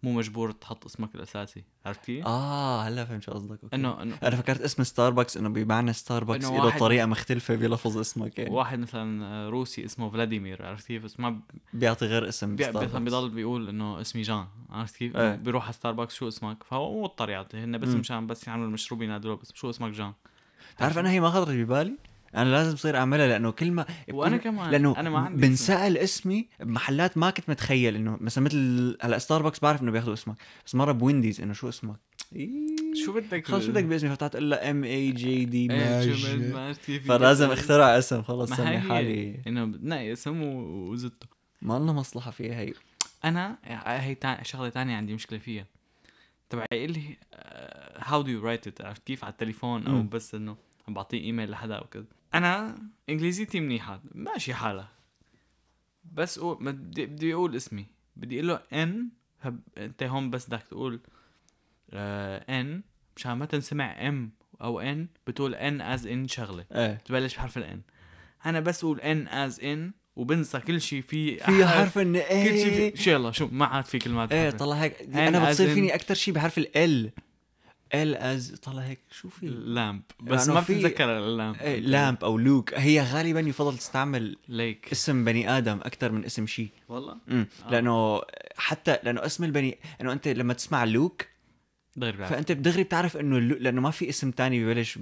[0.04, 3.60] مو مجبور تحط اسمك الأساسي عرفت كيف؟ آه هلا فهمت شو قصدك.
[3.74, 8.40] انه انه أنا فكرت اسم ستاربكس إنه بمعنى ستاربكس له واحد- طريقة مختلفة بلفظ اسمك
[8.40, 11.40] يعني واحد مثلا روسي اسمه فلاديمير عرفت كيف؟ بس ما
[11.74, 13.00] بيعطي غير اسم بي- مثلا.
[13.04, 15.36] بيضل بيقول إنه اسمي جان عرفت كيف؟ إيه.
[15.36, 17.88] بيروح على ستاربكس شو اسمك؟ فهو مو مضطر يعطي هن بس.
[17.90, 20.14] مشان بس يعملوا المشروب ينادوا بس شو اسمك جان
[20.78, 21.94] تعرف أنا هي ما خطرت ببالي
[22.36, 25.48] أنا لازم صير أعملها لأنه كل ما وأنا كمان لأنه أنا ما عندي.
[25.48, 30.36] بنسأل اسمي بمحلات ما كنت متخيل انه مثلا مثل هلأ ستاربكس بعرف إنه بياخذوا اسمك
[30.66, 31.96] بس مرة ب Wendy's إنه شو اسمك؟
[32.36, 32.76] إيه.
[33.06, 36.76] شو بدك خلص بدك باسمي؟ فتحت تقول لها M A J D شو ماج
[37.08, 39.40] فلازم اخترع اسم خلص سمي حالي.
[39.48, 41.28] إنه بتنقي اسم و- وزته
[41.62, 42.74] ما لنا مصلحة فيها هي.
[43.26, 44.18] أنا هي.
[44.44, 45.66] شغلة تانية عندي مشكلة فيها.
[46.50, 47.18] تبع لي
[47.98, 50.10] how do you write it عرفت كيف؟ على التليفون أو مم.
[50.10, 50.56] بس إنه
[50.88, 52.78] عم بعطيه ايميل لحدا أو كذا أنا
[53.10, 54.90] انجليزيتي منيحه ماشي حالها
[56.14, 57.86] بس أقول ما بدي بدي أقول اسمي.
[58.16, 59.10] بدي أقول له N
[59.42, 59.60] هب...
[59.78, 61.00] أنت هون بس بدك تقول
[61.94, 62.82] آه N
[63.18, 66.66] مشان ما تنسمع M أو N بتقول N as in شغلة.
[66.72, 66.94] إيه.
[66.94, 67.82] تبلش بحرف ال N
[68.46, 72.30] أنا بس أقول N as in وبنسى كل شيء في في حرف N كل شيء
[72.30, 74.50] إيه في شو يلا شو ما عاد في كلمات إيه.
[74.50, 75.02] طلع هيك.
[75.02, 77.12] أنا بتصير فيني أكثر شيء بحرف ال
[77.94, 81.80] L as طلع هيك شو في؟ lamp بس يعني ما في- بتتذكر ال lamp إيه
[81.80, 86.70] lamp أو لوك هي غالبا يفضل تستعمل ليك اسم بني آدم أكثر من اسم شيء.
[86.90, 87.72] والله؟ امم آه.
[87.72, 88.22] لأنه
[88.58, 91.26] حتى لأنه اسم البني انه أنت لما تسمع لوك
[91.96, 93.40] دغري فأنت دغري بتعرف إنه.
[93.40, 95.00] لأنه ما في اسم تاني ببلش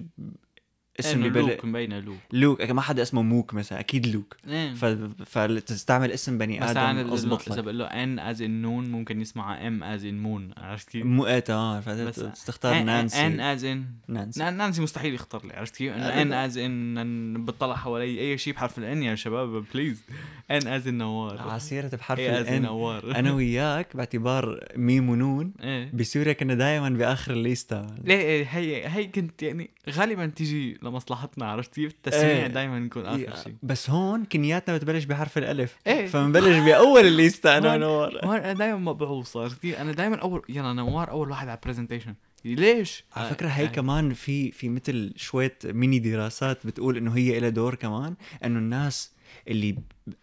[0.99, 2.17] اسم ببلش لوك مبينة Luke.
[2.31, 4.37] Luke ما حدا اسمه موك مثلا أكيد لوك.
[4.47, 4.73] إيه.
[4.73, 4.85] ف...
[5.25, 7.63] فتستعمل اسم بني آدم اضبط اذا لك.
[7.63, 11.27] بقول له N as in نون ممكن يسمع M as in moon عرفت كيف؟ مو
[11.27, 13.41] إيه آه بس فتختار N نانسي.
[13.41, 14.43] as in نانسي.
[14.43, 18.90] نانسي مستحيل يختار لي عرفت كيف؟ N as in بتطلع حوالي أي شيء بحرف ال
[18.90, 20.03] N يا شباب please
[20.51, 21.39] N as in نوار.
[21.39, 23.15] على سيرة بحرف N ال N نوار.
[23.15, 25.91] أنا وياك باعتبار ميم ونون إيه.
[25.93, 31.73] بسوريا كنا دائما بآخر الليستا ليه؟ إيه، هي هي كنت يعني غالبا تيجي لمصلحتنا عرفت
[31.75, 32.47] كيف؟ التسميع إيه.
[32.47, 37.73] دائما يكون آخر شيء بس هون كنياتنا بتبلش بحرف الألف إيه فبنبلش بأول الليستا أنا
[37.75, 41.57] ونور هون أنا دائما مبعوث عرفت كيف؟ أنا دائما أول يلا نوار أول واحد على
[41.57, 42.15] ال presentation
[42.45, 47.39] ليش؟ على فكرة هي آه، كمان في في مثل شوية ميني دراسات بتقول إنه هي
[47.39, 48.15] لها دور كمان
[48.45, 49.11] إنه الناس
[49.47, 49.75] اللي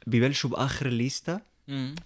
[0.06, 1.40] ببلشوا بآخر الليستا.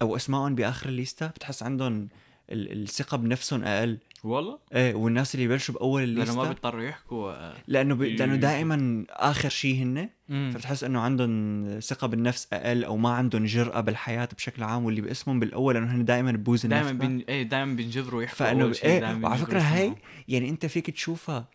[0.01, 2.07] أو اسمائهم بآخر الليستا بتحس عندهم
[2.49, 7.53] ال- الثقة بنفسهم أقل والله إيه والناس اللي ببلشوا بأول لأنه ما بيضطروا يحكوا آه،
[7.67, 8.01] لأنه ب...
[8.01, 10.09] لأنه دائما آخر شيء هن.
[10.29, 15.39] فبتحس إنه عندهم ثقة بالنفس أقل أو ما عندهم جرأة بالحياة بشكل عام واللي باسمهم
[15.39, 19.23] بالأول لأنه هن دائما ببوز دائما النفخة بين إيه دائما بينجبروا يحكوا فإنه شيء، إيه
[19.23, 19.95] وعلى فكرة هي.
[20.27, 21.49] يعني أنت فيك تشوفها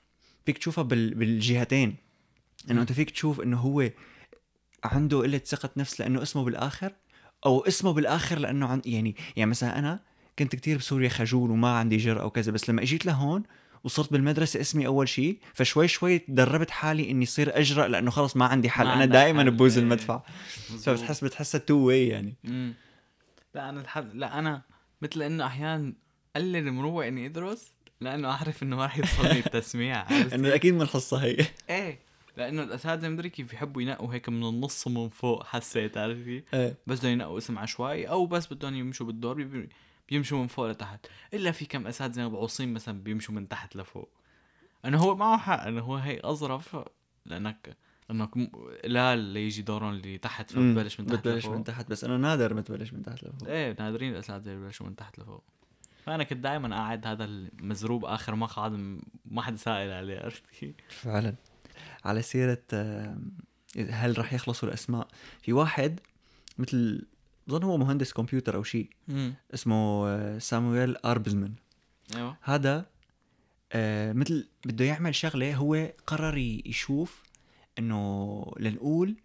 [0.47, 1.15] فيك تشوفها بال...
[1.15, 1.97] بالجهتين
[2.71, 2.81] إنه.
[2.81, 3.91] أنت فيك تشوف إنه هو
[4.85, 6.93] عنده قلة ثقة نفس لأنه اسمه بالآخر
[7.47, 10.01] أو اسمه بالآخر لأنه عن يعني يعني مثلا أنا
[10.39, 13.43] كنت كتير بسوريا خجول وما عندي جرأة وكذا بس لما إجيت لهون
[13.85, 18.45] وصرت بالمدرسة اسمي أول شيء فشوي شوي دربت حالي إني صير أجرأ لأنه خلص ما
[18.45, 19.85] عندي حل ما أنا دائما ببوز إيه.
[19.85, 20.23] المدفع.
[20.85, 22.75] فبتحس بتحسها two way يعني مم.
[23.55, 24.63] لا أنا الحد لا أنا
[25.03, 25.93] مثل إنه أحيانا
[26.37, 31.17] قلل مروق إني أدرس لأنه أعرف إنه ما رح يوصلني التسميع إنه أكيد من الحصة
[31.25, 31.37] هي
[31.71, 31.99] إيه
[32.37, 36.75] لأنه الأساتذة مدري كيف يحبوا ينقوا هيك من النص ومن فوق حسيت عارف كيف؟ إيه.
[36.87, 39.69] بس بدهم ينقوا اسم عشوائي أو بس بدهم يمشوا بالدور بي-
[40.09, 41.07] بيمشوا من فوق لتحت.
[41.35, 44.09] إلا في كم اساتذه مبعوصين مثلا بيمشوا من تحت لفوق.
[44.85, 46.77] انه هو معه حق انه هو هي أظرف
[47.27, 47.77] لأنك
[48.11, 48.47] م-
[48.85, 50.53] قلال اللي يجي دورهم اللي تحت.
[50.53, 51.57] فبتبلش من تحت بتبلش لفوق.
[51.57, 53.49] من تحت بس أنا نادر ما تبلش من تحت لفوق.
[53.49, 55.45] إيه نادرين الاساتذه ببلشوا من تحت لفوق.
[56.05, 58.73] فأنا كنت دائما قاعد هذا المزروب آخر مقعد
[59.25, 61.35] ما حدا سائل عليه عرفت كيف؟ فعلا.
[62.05, 63.19] على سيرة آه،
[63.91, 65.09] هل رح يخلصوا الأسماء؟
[65.43, 66.01] في واحد
[66.59, 67.07] مثل
[67.49, 68.91] بظن هو مهندس كمبيوتر أو شيء.
[69.55, 71.55] اسمه آه، سامويل أربزمان
[72.17, 72.37] أيوه.
[72.43, 72.87] هذا
[73.73, 77.23] آه، مثل بده يعمل شغلة هو قرر يشوف
[77.79, 79.17] إنه لنقول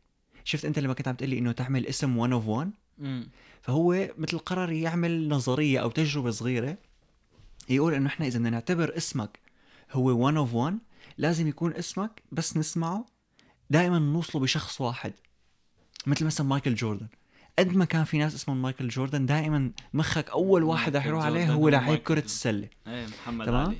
[0.43, 2.67] شفت أنت لما كنت عم تقلي إنه تعمل اسم one of one
[2.99, 3.27] امم
[3.61, 6.77] فهو مثل قرر يعمل نظرية أو تجربة صغيرة
[7.69, 9.39] يقول إنه إحنا إذا بدنا نعتبر اسمك
[9.91, 10.73] هو one of one
[11.17, 13.05] لازم يكون اسمك بس نسمعه
[13.69, 15.13] دائما نوصله بشخص واحد.
[16.07, 17.07] مثل مثلا مايكل جوردن.
[17.59, 21.51] قد ما كان في ناس اسمهم مايكل جوردن دائما مخك أول واحد رح يروح عليه
[21.51, 22.23] هو لعيب جوردن.
[22.25, 23.77] السلة إيه محمد تمام؟ علي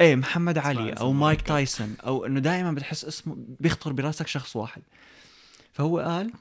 [0.00, 1.42] إيه محمد علي أو مايك.
[1.42, 4.82] تايسون أو إنه دائما بتحس اسمه بيخطر براسك شخص واحد
[5.72, 6.32] فهو قال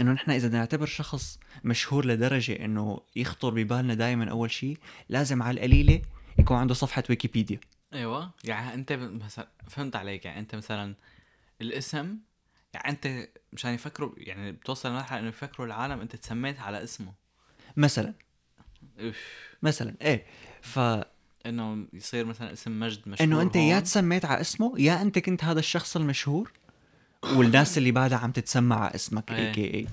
[0.00, 5.54] إنه نحن إذا نعتبر شخص مشهور لدرجة إنه يخطر ببالنا دائما أول شيء لازم على
[5.54, 6.02] القليلة
[6.38, 7.60] يكون عنده صفحة ويكيبيديا
[7.94, 10.94] أيوه يعني أنت مثلا فهمت عليك يعني أنت مثلا
[11.60, 12.16] الاسم
[12.74, 17.12] يعني انت مشان يفكروا يعني بتوصل لمرحلة انه يفكروا العالم انت تسميت على اسمه.
[17.76, 18.14] مثلا.
[19.00, 19.16] اوف
[19.62, 20.26] مثلا إيه.
[20.62, 20.78] ف
[21.46, 23.82] إنه يصير مثلا اسم مجد مشهور إنه أنت يا هون.
[23.82, 26.52] تسميت على اسمه يا أنت كنت هذا الشخص المشهور
[27.24, 29.32] والناس اللي بعدها عم تتسمى على اسمك.
[29.32, 29.86] aka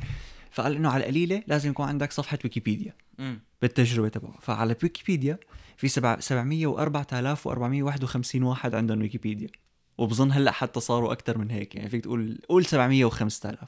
[0.52, 3.40] فقال إنه على القليلة لازم يكون عندك صفحة ويكيبيديا مم.
[3.62, 4.40] بالتجربة تبعه.
[4.42, 5.40] فعلى ويكيبيديا
[5.78, 9.50] في سبع 704451 واحد عندهم ويكيبيديا.
[10.00, 13.60] وبظن هلأ حتى صاروا أكثر من هيك يعني فيك تقول قول 700 و 5000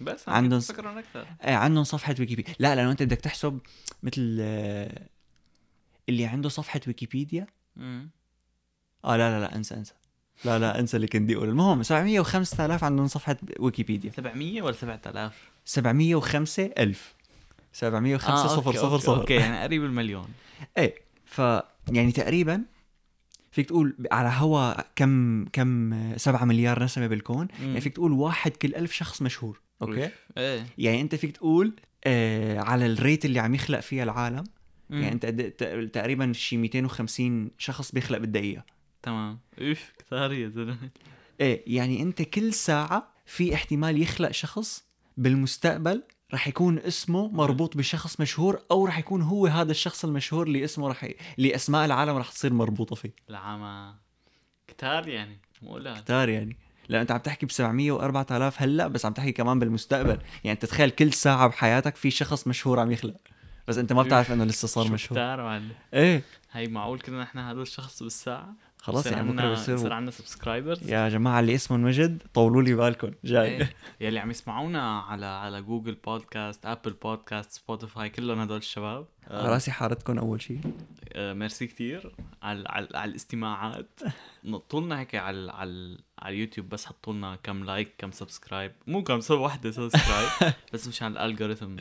[0.00, 2.54] بس عندهم فكرهم أكثر إيه عندهم صفحة ويكيبيديا.
[2.58, 3.58] لا لأنه أنت بدك تحسب
[4.02, 4.20] مثل
[6.08, 7.46] اللي عنده صفحة ويكيبيديا.
[7.76, 8.10] مم.
[9.04, 9.94] آه لا لا لا انسى انسى.
[10.44, 14.10] لا لا انسى اللي كنت بدي أقول المهم 700 و 5000 عندهم صفحة ويكيبيديا.
[14.10, 17.14] 700 ولا 7000 705 ألف.
[17.72, 20.28] 705 آه، صفر okay، صفر okay، صفر okay يعني قريب المليون.
[20.78, 20.94] إيه
[21.26, 21.38] ف
[21.88, 22.62] يعني تقريبا
[23.52, 27.66] فيك تقول على هوا كم كم 7 مليار نسمه بالكون مم.
[27.68, 30.10] يعني فيك تقول واحد كل ألف شخص مشهور okay.
[30.38, 31.72] إيه يعني أنت فيك تقول
[32.04, 34.44] آه على الريت اللي عم يخلق فيها العالم
[34.90, 35.02] مم.
[35.02, 38.64] يعني أنت ت- تقريبا شي 250 شخص بيخلق بالدقيقة
[39.02, 40.90] تمام اوف كثار يا زلمة
[41.40, 44.84] إيه يعني أنت كل ساعة في احتمال يخلق شخص
[45.16, 46.02] بالمستقبل
[46.34, 50.88] رح يكون اسمه مربوط بشخص مشهور أو رح يكون هو هذا الشخص المشهور اللي اسمه
[50.88, 51.14] رح ي...
[51.38, 53.14] اللي اسماء العالم رح تصير مربوطة فيه.
[53.30, 53.94] العامة
[54.68, 56.56] كتار يعني مو قلال كتار يعني.
[56.88, 60.18] لأن أنت عم تحكي ب 700 و 4000 هلأ بس عم تحكي كمان بالمستقبل.
[60.44, 63.16] يعني انت تخيل كل ساعة بحياتك في شخص مشهور عم يخلق.
[63.68, 65.18] بس أنت ما بتعرف إنه لسه صار مشهور.
[65.18, 65.72] كتار معلم.
[65.94, 66.22] إيه.
[66.52, 71.08] هي معقول كنا نحن هذا الشخص بالساعة؟ خلاص يعني بكرة يصير بيصير عندنا subscribers يا
[71.08, 73.10] جماعة اللي اسمهم مجد طولوا لي بالكم.
[73.24, 73.56] جاي.
[73.56, 73.72] إيه.
[74.00, 79.06] يلي عم يسمعونا على على Google Podcast Apple Podcast Spotify كلهم هدول الشباب.
[79.30, 80.60] على راسي حارتكم أول شيء
[81.12, 84.00] آه، ميرسي كتير على على, الاستماعات.
[84.44, 88.72] نطوا لنا هيك على على على اليوتيوب بس حطوا لنا كم like كم subscribe.
[88.86, 91.76] مو كم sub وحده subscribe بس مشان الالجوريثم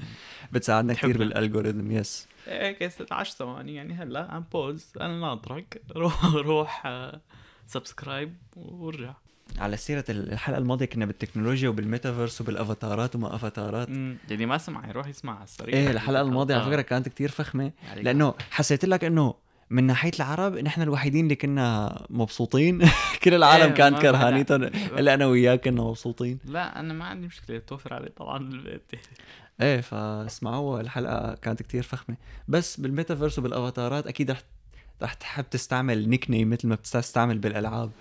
[0.51, 1.17] بتساعدنا كثير.
[1.17, 4.31] بال algorithm yes هيك 10 ثواني يعني هلا.
[4.31, 7.21] عم بوز أنا ناطرك روح روح آه،
[7.67, 9.13] subscribe وارجع
[9.59, 13.87] على سيرة الحلقة الماضية كنا بالتكنولوجيا وبالميتافيرس وبالأفاتارات وما افاتارات.
[13.89, 15.75] اللي ما سمع يروح يسمع على السريع.
[15.75, 16.67] إيه الحلقة الماضية على آه.
[16.67, 17.71] فكرة كانت كتير فخمة.
[17.95, 19.33] لأنه حسيت لك إنه
[19.71, 22.89] من ناحية العرب نحن الوحيدين اللي كنا مبسوطين.
[23.23, 24.99] كل العالم إيه، كانت كرهانيتهم لا.
[24.99, 26.39] إلا أنا وياك كنا مبسوطين.
[26.45, 28.91] لا أنا ما عندي مشكلة توفر علي طبعا البيت.
[29.61, 32.17] إيه فاسمعوا الحلقة كانت كتير فخمة.
[32.47, 34.41] بس بالميتافيرس وبالأفاتارات أكيد رح
[35.01, 37.91] رح تحب تستعمل nickname مثل ما بتستعمل بالألعاب.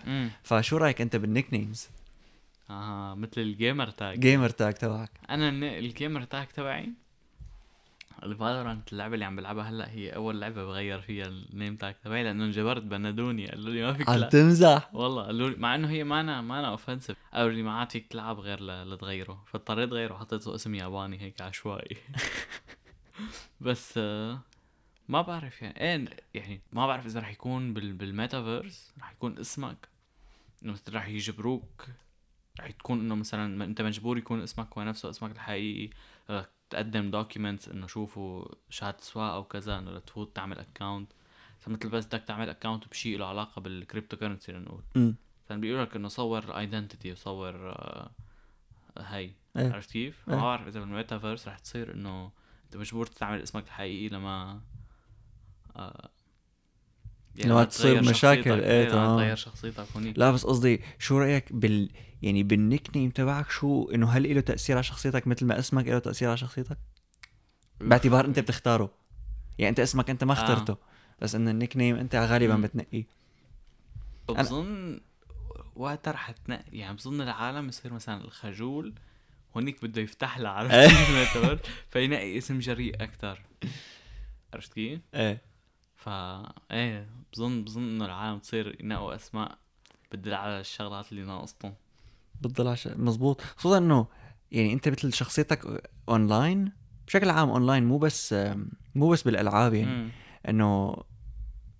[0.43, 1.89] فشو رأيك أنت بال nicknames
[2.71, 5.11] آه مثل ال gamertag gamertag تبعك.
[5.31, 6.93] أنا ال gamertag تبعي
[8.23, 11.95] ال Valorant اللعبة اللي عم بلعبها هلأ هي أول لعبة بغير فيها ال name tag
[12.05, 15.91] تبعي لأنه انجبرت بنّدوني قالوا لي ما فيك عم تمزح؟ والله قالوا لي مع إنه
[15.91, 19.45] هي مانا مانا offensive قالوا لي ما عاد فيك تلعب غير لتغيره.
[19.47, 21.97] فاضطريت غيره حطيته اسم ياباني هيك عشوائي.
[23.61, 24.41] بس آه،
[25.09, 29.89] ما بعرف يعني إيه يعني ما بعرف إذا رح يكون بال بالميتافيرس رح يكون اسمك
[30.63, 31.87] إنه مثل رح يجبروك
[32.61, 35.91] رح تكون إنه مثلا ما أنت مجبور يكون اسمك هو نفسه اسمك الحقيقي
[36.31, 41.13] رح تقدم documents إنه شوفوا شهادة سواء أو كذا إنه لتفوت تعمل account
[41.67, 44.83] مثل بس بدك تعمل account بشيء له علاقة بال crypto currency لنقول
[45.45, 48.11] مثلا بيقول لك إنه صور identity وصور آه،
[48.99, 49.73] هي إيه.
[49.73, 50.35] عرفت كيف؟ إيه.
[50.35, 52.31] ما بعرف إذا بالميتافيرس رح تصير إنه
[52.65, 54.61] أنت مجبور تعمل اسمك الحقيقي لما
[57.39, 58.65] آه لما تصير مشاكل، شخصيتك.
[58.67, 59.17] إيه، تمام.
[59.17, 61.91] تغير شخصيتك هونيك لا بس قصدي شو رأيك بال
[62.23, 65.99] يعني بال nickname تبعك شو إنه هل له تأثير على شخصيتك مثل ما اسمك له
[65.99, 66.79] تأثير على شخصيتك
[67.81, 68.91] باعتبار أنت بتختاره
[69.59, 70.43] يعني أنت اسمك أنت ما آه.
[70.43, 70.77] اخترته
[71.23, 72.57] بس انه ال nickname أنت غالبا.
[72.57, 73.05] بتنقيه
[74.29, 75.01] بظن
[75.77, 78.95] وقتها رح تنقي يعني بظن العالم يصير مثلا الخجول
[79.57, 80.75] هونيك بده يفتح لها عرفت
[81.93, 83.41] فينقي اسم جريء أكثر
[84.55, 85.50] عرفت كيف؟ إيه
[86.05, 89.59] فا إيه بظن بظن إنه العالم تصير ينقوا أسماء
[90.13, 91.75] بتدل على الشغلات اللي ناقصتهم
[92.41, 92.87] بتضل عش...
[92.87, 94.07] مزبوط خصوصا إنه
[94.53, 96.73] يعني أنت مثل شخصيتك اونلاين
[97.07, 98.35] بشكل عام اونلاين مو بس
[98.95, 100.11] مو بس بالألعاب يعني.
[100.49, 100.97] إنه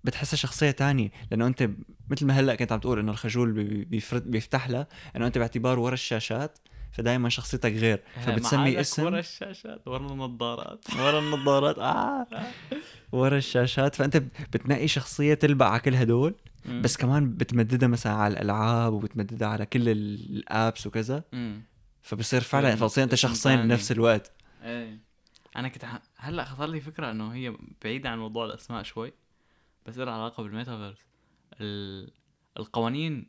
[0.03, 1.11] بتحسها شخصية تانية.
[1.31, 1.69] لأنه أنت
[2.09, 3.53] مثل ما هلأ كنت عم تقول إنه الخجول
[4.25, 4.87] بيفتح لها.
[5.15, 6.57] إنه أنت باعتبار ورا الشاشات
[6.91, 8.03] فدائما شخصيتك غير.
[8.25, 10.85] فبتسمي معادك اسم؟ ورا الشاشات ورا النظارات.
[10.99, 11.79] ورا النظارات.
[11.79, 12.27] آه.
[13.11, 13.95] ورا الشاشات.
[13.95, 16.35] فأنت بتنقي شخصية تلبق على كل هدول.
[16.65, 21.23] بس كمان بتمددها مثلا على الألعاب وبتمددها على كل الأبس وكذا.
[22.01, 23.61] فبصير فعلا أنت اسم شخصين.
[23.61, 24.31] بنفس الوقت.
[24.63, 24.99] إيه.
[25.55, 26.01] أنا كنت ح...
[26.17, 29.13] هلأ خطر لي فكرة إنه هي بعيدة عن موضوع الأسماء شوي
[29.85, 30.97] بس لها علاقة بالميتافيرس.
[31.61, 32.11] ال...
[32.59, 33.27] القوانين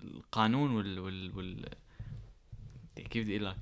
[0.00, 1.68] القانون وال وال, وال...
[2.96, 3.56] كيف بدي أقول لك؟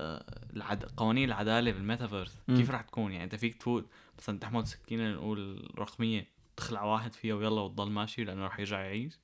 [0.00, 0.24] آه،
[0.56, 0.84] العد...
[0.84, 2.38] قوانين العدالة بالميتافيرس.
[2.46, 3.86] كيف رح تكون؟ يعني أنت فيك تفوت
[4.18, 9.18] مثلا تحمل سكينة نقول رقميه تخلع واحد فيها ويلا وتضل ماشي لأنه رح يرجع يعيش؟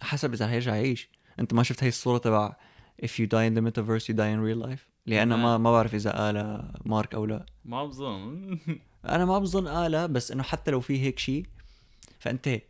[0.00, 1.08] حسب إذا هيرجع يعيش.
[1.40, 2.56] أنت ما شفت هي الصورة تبع
[3.02, 5.94] if you die in the metaverse you die in real life لأنا ما ما بعرف
[5.94, 7.46] إذا قالها مارك أو لا.
[7.64, 8.58] ما بظن.
[9.08, 11.46] أنا ما بظن قالها بس إنه حتى لو في هيك شيء
[12.18, 12.60] فأنت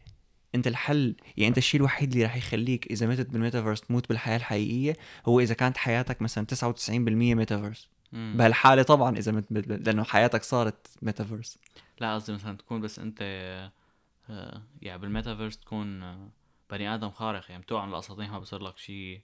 [0.54, 4.96] انت الحل يعني انت الشيء الوحيد اللي راح يخليك إذا متت بالميتافيرس تموت بالحياة الحقيقية
[5.26, 7.88] هو إذا كانت حياتك مثلا 99% ميتافيرس.
[8.12, 9.44] بهالحالة طبعا إذا مت...
[9.50, 11.58] لأنه حياتك صارت ميتافيرس.
[12.00, 13.18] لا قصدي مثلا تكون بس أنت
[14.30, 16.28] آه، يعني بالميتافيرس تكون آه،
[16.70, 19.20] بني آدم خارق يعني بتوقع على الأساطين ما بصير لك شيء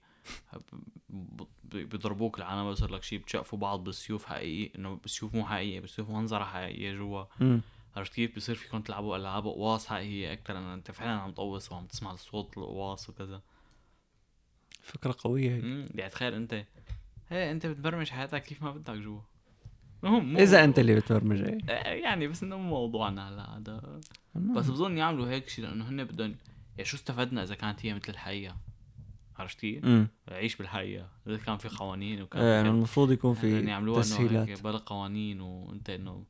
[1.65, 6.11] بيضربوك العالم ما بصير لك شيء بتشقفوا بعض بالسيوف حقيقية إنه بالسيوف مو حقيقية بالسيوف
[6.11, 7.25] منظرة حقيقية جوا.
[7.97, 11.87] عرفت كيف بصير فيكم تلعبوا ألعاب قواص؟ حقيقية أكثر انه أنت فعلا عم تقوص وعم
[11.87, 13.43] تسمع صوت القواص وكذا.
[14.83, 16.65] فكرة قوية هي يعني تخيل أنت.
[17.29, 19.21] هي أنت بتبرمج حياتك كيف ما بدك جوا.
[20.39, 21.59] إذا أنت اللي بتبرمج إيه.
[21.69, 24.01] آه، يعني بس إنه مو موضوعنا هلا هذا.
[24.35, 26.37] بس بظن يعملوا هيك شيء لأنه هن بدهم
[26.77, 28.57] يعني شو استفدنا إذا كانت هي مثل الحقيقة
[29.37, 32.71] عرفت كيف؟ عيش بالحقيقة إذا كان في قوانين وكان إيه كذا.
[32.71, 34.49] المفروض يكون يعني في يعملوها إنه تسهيلات.
[34.49, 36.25] هيك بلا قوانين وأنت إنه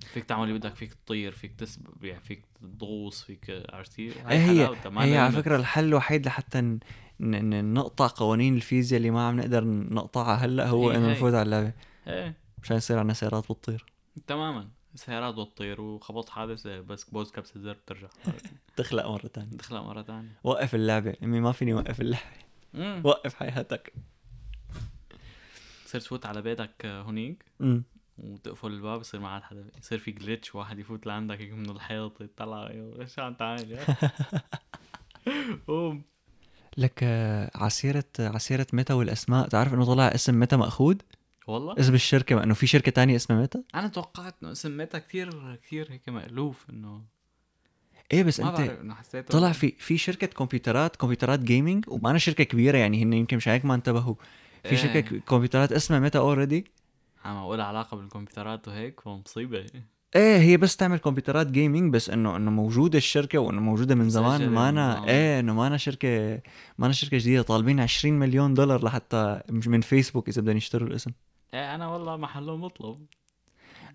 [0.00, 2.42] فيك تعمل اللي بدك فيك تطير فيك تسبق يعني فيك
[2.80, 5.32] تغوص فيك عرفت كيف؟ هاي إيه هي هي لها على.
[5.32, 6.78] فكرة الحل الوحيد لحتى ن...
[7.20, 7.50] ن...
[7.50, 11.12] ن- نقطع قوانين الفيزياء اللي ما عم نقدر نقطعها هلأ هو هي إنه هي.
[11.12, 11.72] نفوت على اللعبة.
[12.06, 12.34] إيه.
[12.62, 13.84] مشان يصير عندنا سيارات بتطير.
[14.26, 14.68] تماما.
[14.94, 18.08] السيارات بتطير وخبط حادثه بس بوز كبسه زر بترجع
[18.76, 19.56] تخلق مرة تانية.
[19.56, 21.14] تخلق مرة ثانية وقف اللعبة.
[21.22, 23.06] إمي ما فيني وقف اللعبة.
[23.08, 23.92] وقف حياتك.
[25.84, 27.44] تصير تفوت على بيتك هونيك
[28.20, 32.20] وتقفل الباب يصير ما عاد حدا يصير في جليتش واحد يفوت لعندك هيك من الحيط
[32.20, 33.78] يطلع إيش عم تعمل
[35.68, 36.02] قوم.
[36.76, 39.48] لك آه، عسيرة عسيرة ميتا والأسماء.
[39.48, 40.96] تعرف إنه طلع اسم ميتا مأخوذ؟
[41.46, 44.98] والله؟ اسم الشركة مع إنه في شركة تانية اسمها ميتا؟ أنا توقعت إنه اسم ميتا
[44.98, 47.02] كثير كثير هيك مألوف إنه
[48.12, 53.02] إيه بس ما أنت طلع في في شركة كمبيوترات كمبيوترات جيمنج ومعنا شركة كبيرة يعني
[53.02, 54.14] هن يمكن مش هيك ما انتبهوا.
[54.62, 54.76] في إيه.
[54.76, 56.64] شركة كمبيوترات اسمها ميتا اوريدي
[57.24, 59.66] عم أقول علاقة بالكمبيوترات وهيك فمصيبه
[60.16, 64.48] إيه هي بس تعمل كمبيوترات جيمنج بس انه إنه موجودة الشركة وإنه موجودة من زمان.
[64.48, 64.78] ما زمان.
[65.08, 66.40] إيه إنه ما أنا شركه
[66.78, 70.88] ما أنا شركة جديدة طالبين 20 مليون دولار لحتى مش من فيسبوك إذا بدهم يشتروا
[70.88, 71.10] الاسم.
[71.54, 73.06] إيه أنا والله محله مطلب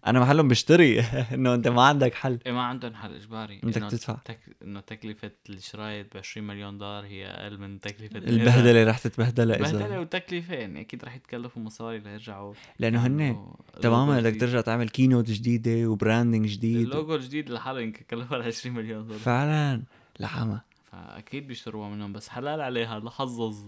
[0.08, 1.00] أنا محلهم بشتري
[1.34, 2.40] إنه أنت ما عندك حل.
[2.46, 3.60] إيه ما عندهم حل إجباري.
[3.64, 4.18] بدك تدفع.
[4.26, 4.40] تك...
[4.64, 9.86] إنه تكلفة الشرايط ب 20 مليون دولار هي أقل من تكلفة البهدلة رح تتبهدلها بهدلة
[9.86, 12.54] اذا وتكلفة يعني أكيد رح يتكلفوا مصاري ليرجعوا.
[12.80, 14.40] لأنه هن يعملوا تماما بدك.
[14.40, 16.78] ترجع تعمل keynote جديدة و branding جديد.
[16.88, 19.20] اللوجو الجديد لحاله يمكن كلفها 20 مليون دولار.
[19.20, 19.84] فعلا.
[20.20, 23.66] لحمة فأكيد بيشتروها منهم بس حلال عليها لحظظ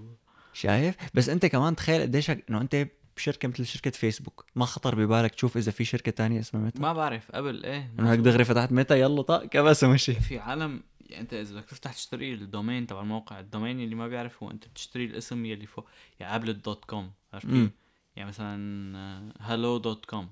[0.54, 4.46] شايف؟ بس أنت كمان تخيل قديش إنه أنت بشركة مثل شركة فيسبوك.
[4.56, 7.32] ما خطر ببالك تشوف إذا في شركة تانية اسمها ميتا؟ ما بعرف.
[7.32, 8.96] قبل إيه؟ انه هيك دغري فتحت ميتا.
[8.96, 9.46] يلا طق.
[9.46, 13.45] كبس ومشي في عالم يعني أنت إذا بدك تفتح تشتري ال domain تبع الموقع ال
[13.45, 15.88] domain اللي ما بيعرف هو أنت بتشتري الاسم يلي فوق.
[16.20, 17.12] يعني قبل ال dot com.
[17.34, 17.72] عرفت؟
[18.16, 20.30] يعني مثلا hello dot com.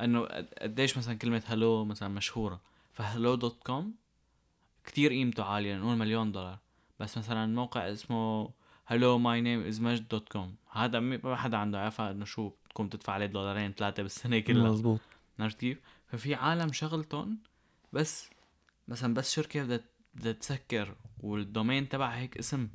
[0.00, 2.60] إنه قد- قديش مثلا كلمة hello مثلا مشهورة.
[2.92, 3.94] ف hello dot com
[4.84, 6.58] كثير قيمته عالية نقول مليون دولار.
[7.00, 8.50] بس مثلا موقع اسمه
[8.86, 10.54] hello my name is مجد dot com.
[10.72, 15.00] هذا ما حدا عنده عارفه إنه شو بتكون تدفع عليه دولارين ثلاثة بالسنة كلها مزبوط
[15.38, 17.38] عرفت كيف؟ ففي عالم شغلتهم
[17.92, 18.30] بس
[18.88, 19.80] مثلا بس شركة بدها
[20.14, 22.68] بدها تسكر وال domain تبعها هيك اسم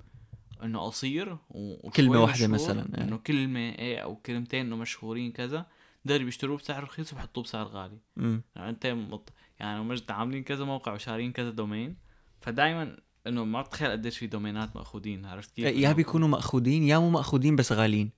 [0.64, 3.04] إنه قصير و- وشوي كلمة واحدة مشهور، مثلاً، إيه.
[3.04, 5.66] إنه كلمة إيه أو كلمتين إنه مشهورين كذا
[6.06, 9.34] دغري بيشتروه بسعر رخيص وبحطوه بسعر غالي امم يعني أنت مط...
[9.60, 11.98] يعني مجد عاملين كذا موقع وشارين كذا domain
[12.42, 17.10] فدائما إنه ما بتخيل قديش في domainات ماخذين عرفت كيف؟ يا بيكونوا مأخوذين يا مو
[17.10, 18.12] مأخوذين بس غاليين.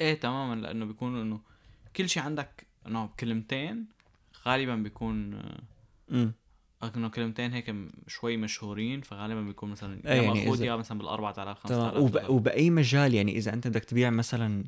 [0.00, 1.40] إيه تماما لأنه بيكونوا إنه
[1.96, 3.86] كل شيء عندك إنه كلمتين
[4.46, 5.42] غالبا بيكون
[6.10, 6.32] امم
[6.96, 7.74] إنه كلمتين هيك
[8.06, 11.90] شوي مشهورين فغالبا بيكون مثلا إيه يا يعني مأخوذ يا مثلا بال 4000 تمام.
[11.90, 12.30] 5000 وب...
[12.30, 14.64] وبأي مجال يعني إذا أنت بدك تبيع مثلا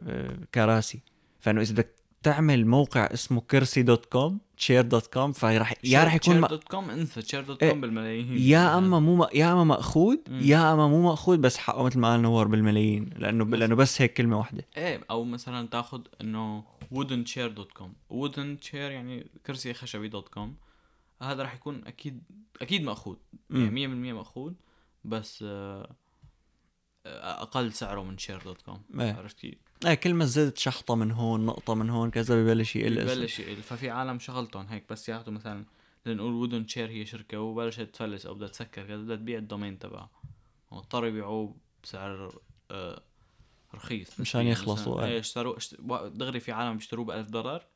[0.00, 1.00] آه، كراسي
[1.40, 6.14] فإنه إذا بدك تعمل موقع اسمه كرسي dot com chair dot com فراح يا رح
[6.14, 6.46] يكون chair م...
[6.46, 9.26] dot com انسى chair dot إيه، com بالملايين يا أما مو م...
[9.34, 10.16] يا أما مأخوذ.
[10.30, 14.02] يا أما مو مأخوذ بس حقه مثل ما قال نوار بالملايين لأنه بس- لأنه بس
[14.02, 16.64] هيك كلمة واحدة إيه أو مثلا تأخذ إنه
[16.94, 20.56] wooden chair dot com wooden chair يعني كرسي خشبي dot com
[21.22, 22.22] هذا راح يكون أكيد
[22.62, 23.16] أكيد مأخوذ.
[23.50, 24.52] يعني 100% مأخوذ
[25.04, 25.96] بس آه،
[27.06, 29.12] أقل سعره من chair dot com إيه.
[29.12, 33.04] عرفت كيف؟ إيه كل ما زدت شحطة من هون نقطة من هون كذا ببلش يقل.
[33.04, 33.62] ببلش يقل.
[33.62, 35.64] ففي عالم شغلتهم هيك بس ياخذوا مثلا
[36.06, 39.78] لنقول wooden chair هي شركة وبلشت تفلس أو بدها تسكر كذا بدها تبيع ال domain
[39.78, 40.10] تبعها.
[40.70, 42.38] واضطروا يبيعوه بسعر
[42.70, 43.02] آه
[43.74, 44.20] رخيص.
[44.20, 44.46] مشان.
[44.46, 45.06] يخلصوا، مثلاً.
[45.06, 45.12] إيه.
[45.12, 45.80] إيه اشتروا اشت...
[46.06, 47.66] دغري في عالم بيشتروه ب 1000 دولار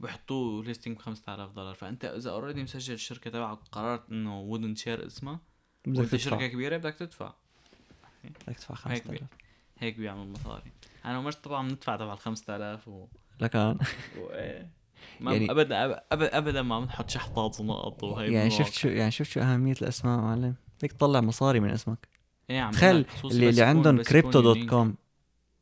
[0.00, 1.74] وبيحطوه listing ب 5000 دولار.
[1.74, 5.40] فأنت إذا already مسجل الشركة تبعك وقررت إنه wooden chair اسمها
[5.86, 6.16] بدك تدفع.
[6.16, 7.34] شركة كبيرة بدك تدفع.
[8.24, 9.20] بدك تدفع هيك 5000
[9.80, 10.72] هيك بيعمل مصاري.
[11.04, 13.06] أنا ومرت طبعا بندفع تبع ال 5000 و...
[13.40, 14.30] لكن و...
[14.30, 14.70] إيه.
[15.20, 15.60] ما يعني- يعني...
[15.60, 18.50] ابدا ابدا ابدا ما بنحط شحطات ونقط وهي يعني.
[18.50, 22.08] شفت شو يعني شفت شو أهمية الأسماء معلم؟ بدك تطلع مصاري من اسمك.
[22.50, 24.58] إيه عم تخيل اللي, اللي عندهم crypto dot.
[24.58, 24.94] com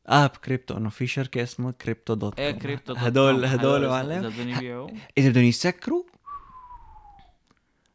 [0.06, 3.44] آب كريبتو إنه في شركة اسمها crypto dot com إيه crypto dot هدول.
[3.44, 4.10] هدول معلم.
[4.10, 4.90] إذا بدهم يبيعوا.
[5.18, 6.02] إذا بدهم يسكروا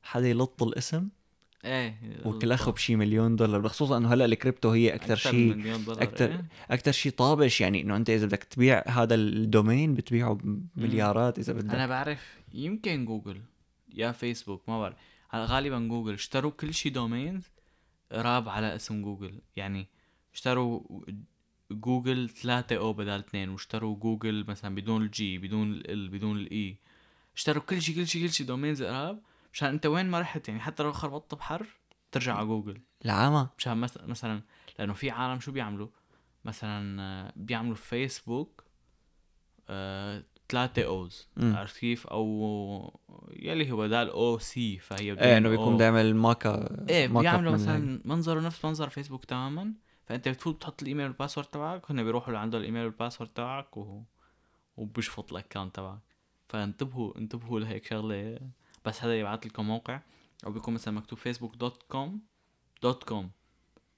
[0.04, 1.10] حدا يلطش الاسم.
[1.66, 1.98] إيه.
[2.26, 6.46] وكلخه بشي مليون دولار خصوصا إنه هلأ الكريبتو هي أكثر شيء أكتر- إيه.
[6.72, 10.38] أكثر شيء طابش يعني إنه أنت إذا بدك تبيع هذا ال domain بتبيعه
[10.76, 11.74] بمليارات إذا بدك.
[11.74, 13.42] أنا بعرف يمكن جوجل
[13.94, 14.96] يا فيسبوك ما بعرف.
[15.36, 17.44] غالبا جوجل اشتروا كل شيء domains
[18.12, 19.88] قراب على اسم جوجل؟ يعني
[20.34, 20.82] اشتروا
[21.72, 26.58] جوجل 3 O بدل 2 واشتروا جوجل مثلا بدون ال G بدون ال بدون ال
[26.58, 26.78] E
[27.36, 29.20] اشتروا كل شيء كل شيء كل شيء domains قراب
[29.54, 31.68] مشان انت وين ما رحت يعني حتى لو خربطت بحرف
[32.12, 34.42] ترجع على جوجل العامة مشان مثلا
[34.80, 35.88] لأنه في عالم شو بيعملوا
[36.46, 38.64] مثلا آه، بيعملوا فيسبوك
[39.70, 41.28] آه، ثلاثة O's.
[41.38, 43.00] عرفت كيف أو
[43.34, 45.78] يلي هو بدال O C فهي إيه إنه بيكون.
[45.78, 48.02] دائما ماكا إيه بيعملوا مثلا.
[48.06, 49.74] منظره نفس منظر فيسبوك تماما
[50.06, 54.02] فأنت بتفوت بتحط الإيميل وال password تبعك هن بيروحوا لعنده الإيميل وال password تبعك و...
[54.78, 56.00] وبيشفط ال account تبعك
[56.50, 58.40] فانتبهوا انتبهوا لهيك شغلة
[58.86, 60.00] بس حدا يبعث لكم موقع.
[60.46, 62.22] أو بيكون مثلا مكتوب فيسبوك dot com
[62.82, 63.32] dot com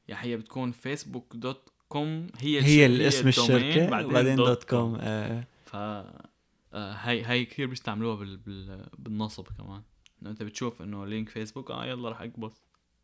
[0.07, 5.75] يعني هي بتكون فيسبوك dot com هي هي الاسم الشركة بعدين dot com إيه ف
[5.75, 8.37] آه، هاي هاي كثير بيستعملوها بال...
[8.37, 8.89] بال...
[8.97, 9.81] بالنصب كمان.
[10.21, 12.53] إنه أنت بتشوف إنه link فيسبوك آه يلا رح أقبض.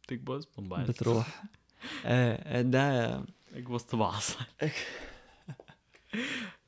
[0.07, 1.43] تقبض موبايل بتروح.
[2.05, 3.15] إيه ده
[3.53, 4.11] أقبض تبع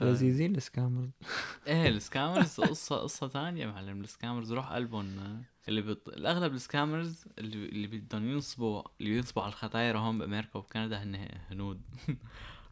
[0.00, 0.02] ف...
[0.02, 1.10] لذيذين ال scammers.
[1.66, 4.00] إيه ال scammers قصة قصة ثانية معلم.
[4.00, 6.08] ال scammers روح قلبهم اللي بت...
[6.08, 11.82] الأغلب السكامرز اللي اللي بدهم ينصبوا اللي ينصبوا على الختايرة هون بأمريكا وبكندا هن هنود.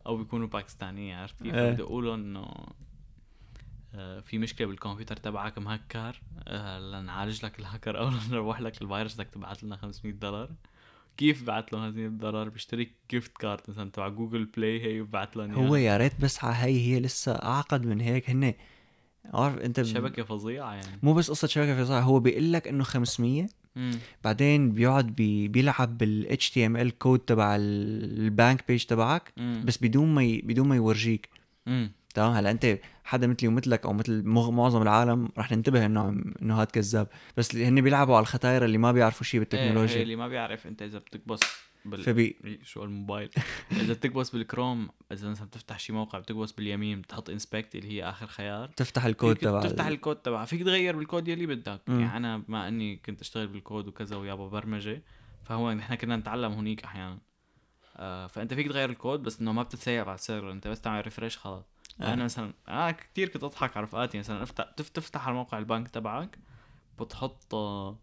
[0.07, 1.73] أو بيكونوا باكستانية عرفت كيف؟ إيه.
[1.73, 2.55] بدي يقولوا إنه
[3.95, 9.31] آه، في مشكلة بالكمبيوتر تبعك مهكر آه، لنعالج لك الهكر أو لنروح لك الفيروس بدك
[9.31, 10.51] تبعت لنا 500 دولار.
[11.19, 15.53] كيف بعت له 500 دولار بيشتري gift card مثلا تبع جوجل بلاي هي وبعت لهم
[15.53, 15.77] هو.
[15.77, 18.55] يا ريت بس على هي هي لسه أعقد من هيك هن
[19.35, 22.85] عارف أنت ب- شبكة فظيعة يعني مو بس قصة شبكة فظيعة هو بيقول لك إنه
[22.85, 23.47] 500
[23.77, 23.91] مم.
[24.25, 29.63] بعدين بيقعد بي بيلعب بال HTML code تبع ال- ال bank page تبعك مم.
[29.67, 30.41] بس بدون ما ي...
[30.41, 31.29] بدون ما يورجيك
[31.67, 31.93] مم.
[32.15, 36.09] تمام؟ هلا انت حدا مثلي ومثلك أو مثل معظم العالم رح ننتبه إنه
[36.43, 37.09] إنه هاد كذاب.
[37.37, 40.67] بس هن بيلعبوا على الختايرة اللي ما بيعرفوا شيء إيه هي بالتكنولوجيا اللي ما بيعرف
[40.67, 41.41] انت إذا بتكبس
[41.85, 43.31] بال فبي إيه، شو الموبايل؟
[43.83, 48.27] إذا بتكبس بالكروم إذا مثلا بتفتح شي موقع بتكبس باليمين بتحط inspect اللي هي آخر
[48.27, 48.69] خيار.
[48.69, 50.45] تفتح الكود فيك تبع تفتح ال- الكود تبعها.
[50.45, 51.81] فيك تغير بالكود يلي بدك.
[51.87, 52.01] مم.
[52.01, 55.03] يعني أنا بما إني كنت أشتغل بالكود وكذا ويابا برمجة
[55.45, 57.19] فهو نحن كنا نتعلم هونيك أحيانا.
[57.97, 60.53] آه فأنت فيك تغير الكود بس إنه ما بتتسيف على ال server.
[60.53, 61.65] أنت بس تعمل refresh خلاص.
[62.01, 62.13] آه.
[62.13, 64.19] أنا مثلا أنا كثير كنت أضحك على رفقاتي.
[64.19, 66.39] مثلا أفتح تف- تفتح على موقع البنك تبعك
[67.01, 67.97] بتحط آه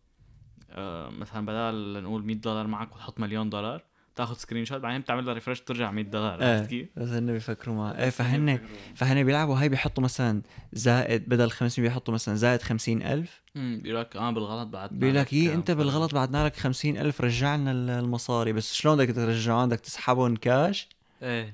[0.72, 3.84] آه، مثلا بدل نقول 100 دولار معك بتحط مليون دولار
[4.16, 6.58] تاخذ screenshot بعدين بتعمل لها refresh بترجع 100 دولار إيه.
[6.58, 8.60] عرفت كيف؟ بس هن بيفكروا معه إيه فهن
[8.96, 9.60] فهن بيلعبوا.
[9.60, 10.42] هاي بيحطوا مثلا
[10.74, 15.34] زائد بدل 500 بيحطوا مثلا زائد 50000 امم بيقول لك آه بالغلط بعد بيقول لك
[15.34, 18.54] إيه أنت بالغلط بعدنا لك 50000 رجعنا ال- المصاري.
[18.54, 20.90] بس شلون بدك ترجعهم؟ بدك تسحبهم كاش
[21.24, 21.54] إيه.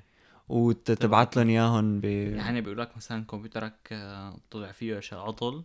[0.51, 5.63] وتبعت لهم إياهم ب يعني بيقول لك مثلا كمبيوترك آه، طلع فيه شيء عطل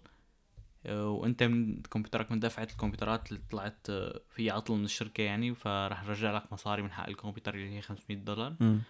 [0.87, 5.55] آه، وأنت من كمبيوترك من دفعة الكمبيوترات اللي طلعت آه، فيها عطل من الشركة يعني
[5.55, 8.81] فراح نرجع لك مصاري من حق الكمبيوتر اللي هي 500 دولار مم.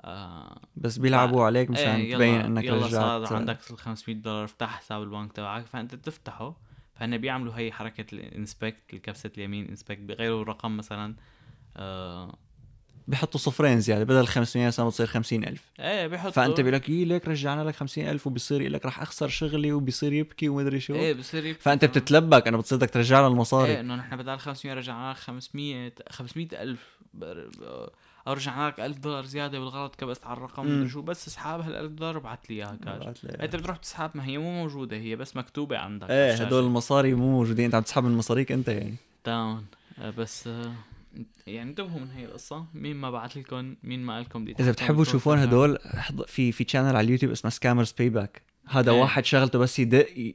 [0.00, 4.44] آه بس بيلعبوا عليك مشان إيه، تبين إنك يلا صار رجعت عندك ال 500 دولار
[4.44, 6.56] افتح حساب البنك تبعك فأنت بتفتحه
[6.94, 11.14] فهن بيعملوا هي حركة الإنسبكت الكبسة اليمين إنسبكت بغيروا الرقم مثلا
[11.76, 12.36] آه
[13.08, 17.28] بيحطوا صفرين زيادة بدل 500 مثلا بتصير 50000 إيه بيحطوا فأنت بيقول لك إيه ليك
[17.28, 21.44] رجعنا لك 50000 وبصير يقول لك رح أخسر شغلي وبصير يبكي ومدري شو إيه بصير
[21.46, 21.84] يبكي فأنت.
[21.84, 25.92] بتتلبك انه بتصير بدك ترجع له إيه المصاري إنه نحن بدل 500 رجعنا لك 500
[26.10, 26.80] 500 ألف
[27.14, 27.88] بر- ب-
[28.28, 30.66] أو رجعنا لك 1000 دولار زيادة بالغلط كبست على الرقم.
[30.66, 33.24] مدري شو بس اسحاب هال 1000 دولار وبعت لي إياها كاش.
[33.40, 36.32] أنت بتروح تسحب ما هي مو موجودة هي بس مكتوبة عندك إيه.
[36.34, 38.94] هدول المصاري مو موجودين أنت عم تسحب من مصاريك أنت يعني
[39.24, 39.64] تمام
[40.18, 40.48] بس
[41.46, 45.04] يعني انتبهوا من هي القصة مين ما بعت لكم مين ما قال لكم إذا بتحبوا
[45.04, 45.78] تشوفون هدول
[46.26, 49.00] في في channel على اليوتيوب اسمه Scammer Payback هذا إيه.
[49.00, 50.34] واحد شغلته بس يدق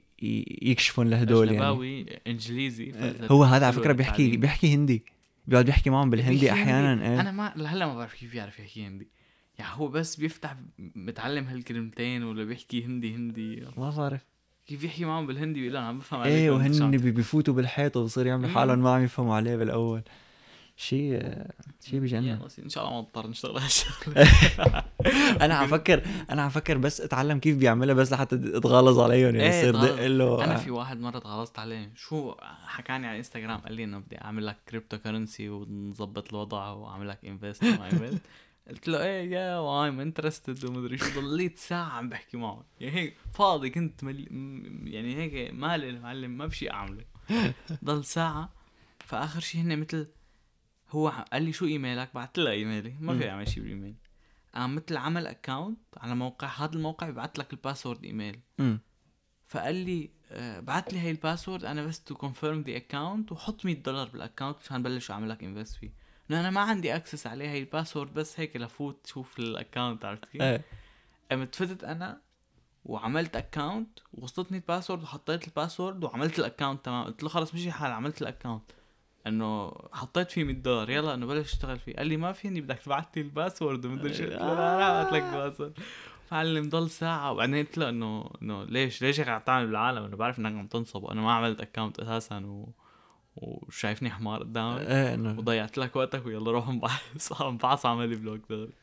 [0.62, 2.20] يكشفون لهدول يعني.
[2.28, 4.42] إنجليزي فإذا هو هذا على فكرة بيحكي التعليم.
[4.42, 5.04] بيحكي هندي.
[5.48, 7.22] بيقعد بيحكي معهم بالهندي أحيانا إيه.
[7.22, 9.08] أنا ما لهلا ما بعرف كيف يعرف يحكي هندي.
[9.60, 10.56] يعني هو بس بيفتح
[10.96, 13.64] متعلم هالكلمتين ولا بيحكي هندي هندي.
[13.78, 14.22] ما بعرف.
[14.68, 18.26] كيف يحكي معهم بالهندي؟ بيقول لهم عم بفهم عليكم إيه وهن بي- بيفوتوا بالحيط وبصير
[18.26, 18.50] يعملوا.
[18.50, 20.02] حالهم ما عم يفهموا عليه بالأول.
[20.80, 21.22] شيء
[21.82, 24.32] شيء بجنن إن شاء الله ما نضطر نشتغل هالشغله
[25.46, 29.44] أنا عم فكر أنا عم فكر بس أتعلم كيف بيعملها بس لحتى اتغلظ عليهم يعني
[29.44, 29.76] إيه، يصير.
[29.76, 31.92] دق له أنا في واحد مرة تغلظت عليه.
[31.96, 37.26] شو؟ حكاني على إنستغرام قال لي إنه بدي أعمل لك cryptocurrency ونظبط الوضع وأعمل لك
[37.26, 37.64] invest
[38.70, 41.22] قلت له إيه yeah I'm interested ومدري شو.
[41.22, 42.66] ضليت ساعة عم بحكي معه.
[42.80, 44.28] يعني هيك فاضي كنت مل...
[44.84, 47.06] يعني هيك مالل معلم ما في شيء أعمله.
[47.86, 48.50] ضل ساعة.
[49.00, 50.08] فآخر شيء هن مثل
[50.92, 52.96] هو قال لي شو إيميلك؟ بعثت له إيميلي.
[53.00, 53.30] ما في.
[53.30, 53.96] اعمل شيء بالايميل
[54.56, 58.40] قام مثل عمل account على موقع هذا الموقع ببعث لك ال password إيميل.
[58.60, 58.80] أمم.
[59.48, 63.66] فقال لي آه، بعت لي هاي ال password أنا بس to confirm the account وحط
[63.66, 65.94] 100 دولار بال account عشان بلش اعمل لك invest فيه.
[66.30, 70.06] لأنه أنا ما عندي access عليه هاي ال password بس هيك لفوت شوف ال account
[70.06, 70.66] عرفت كيف؟ إيه.
[71.32, 72.22] قمت فتت أنا
[72.86, 77.06] وعملت account وصلتني ال password وحطيت ال password وعملت ال account تمام.
[77.06, 78.72] قلت له خلص مشي حال عملت ال account
[79.30, 81.96] إنه حطيت فيه 100 دولار يلا إنه بلش أشتغل فيه.
[81.96, 84.24] قال لي ما فيني بدك تبعت لي ال password ومدري شو.
[84.24, 85.78] قلت له لا أنا أبعت لك ال password.
[86.32, 87.32] معلم ضل ساعة.
[87.32, 90.68] وبعدين قلت له إنه إنه ليش ليش هيك عم تعمل بالعالم؟ إنه بعرف إنك عم
[90.68, 91.04] تنصب.
[91.04, 92.70] وأنا ما عملت account أساسا و...
[93.36, 94.82] وشايفني حمار قدامك.
[94.82, 97.42] إيه وضيعت لك وقتك ويلا روح انبعث.
[97.42, 98.74] انبعث عمل لي block دغري.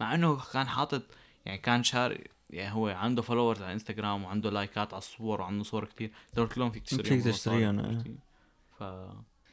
[0.00, 1.02] مع إنه كان حاطط
[1.46, 2.18] يعني كان شاري
[2.50, 6.10] يعني هو عنده followers على انستغرام وعنده لايكات على الصور وعنده صور كتير.
[6.36, 7.80] قلت لهم فيك تشتريهم فيك تشتريهم،.
[7.80, 8.30] إيه.
[8.78, 8.82] ف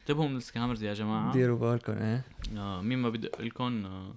[0.08, 2.24] انتبهوا من ال scammers يا جماعة؟ ديروا بالكم إيه.
[2.56, 4.14] آه مين ما بدق لكم آه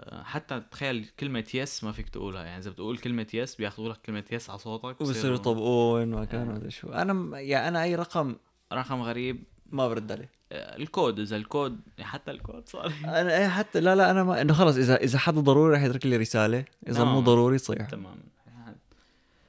[0.00, 3.96] آه، حتى تخيل كلمة yes ما فيك تقولها يعني إذا بتقول كلمة yes بياخذوا لك
[4.00, 6.88] كلمة yes على صوتك وبصيروا بصيروا يطبقوه وين ما كان مدري شو.
[6.88, 8.36] أنا م- يعني أنا أي رقم
[8.72, 9.42] رقم غريب.
[9.70, 10.30] ما برد عليه.
[10.52, 14.54] آه، الكود إذا الكود حتى الكود صار أنا إيه حتى لا لا أنا ما إنه
[14.54, 17.14] خلص إذا إذا حدا ضروري رح يترك لي رسالة إذا نعم.
[17.14, 18.16] مو ضروري صيح تمام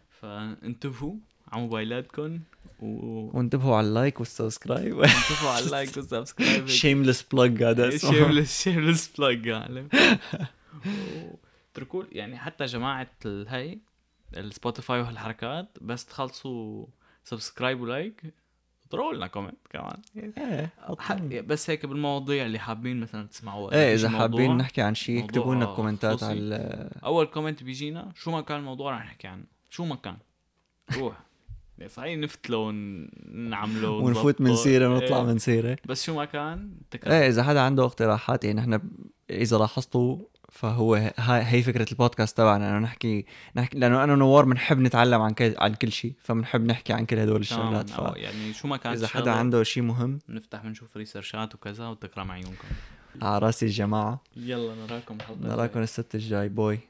[0.09, 1.13] فانتبهوا
[1.51, 2.39] على موبايلاتكم
[2.79, 4.99] و وانتبهوا على اللايك والسبسكرايب.
[4.99, 6.67] انتبهوا على اللايك والسبسكرايب.
[6.67, 9.69] شيمليس بلاج هذا شيمليس shameless plug
[11.71, 13.77] اتركوا يعني حتى جماعة الهي
[14.37, 16.85] ال Spotify وهالحركات بس تخلصوا
[17.23, 18.33] subscribe و like
[18.87, 20.01] اضربوا لنا comment كمان.
[20.37, 25.55] إيه بس هيك بالمواضيع اللي حابين مثلا تسمعوا إيه إذا حابين نحكي عن شيء اكتبوا
[25.55, 26.31] لنا كومنتات خصوصي.
[26.31, 29.43] على أول comment بيجينا شو ما كان الموضوع رح نحكي عنه.
[29.69, 30.17] شو ما كان.
[30.97, 31.19] روح.
[31.87, 34.55] صحيح نفتله ونعمله ونفوت من.
[34.55, 35.23] سيرة ونطلع إيه.
[35.23, 35.77] من سيرة.
[35.85, 37.11] بس شو ما كان تكرر.
[37.13, 38.81] إيه إذا حدا عنده اقتراحات يعني نحن
[39.29, 40.17] إذا لاحظتوا
[40.51, 43.25] فهو هاي هي فكرة البودكاست تبعنا إنه نحكي
[43.55, 47.19] نحكي لأنه أنا ونوار بنحب نتعلم عن كل عن كل شيء فبنحب نحكي عن كل
[47.19, 50.19] هدول الشغلات أو يعني شو ما كان فاذا حدا عنده شيء مهم.
[50.29, 52.67] نفتح بنشوف ريسيرشات وكذا وتكرم عيونكم
[53.21, 56.49] على رأسي الجماعه يلا نراكم نراكم السبت الجاي.
[56.49, 56.79] بوي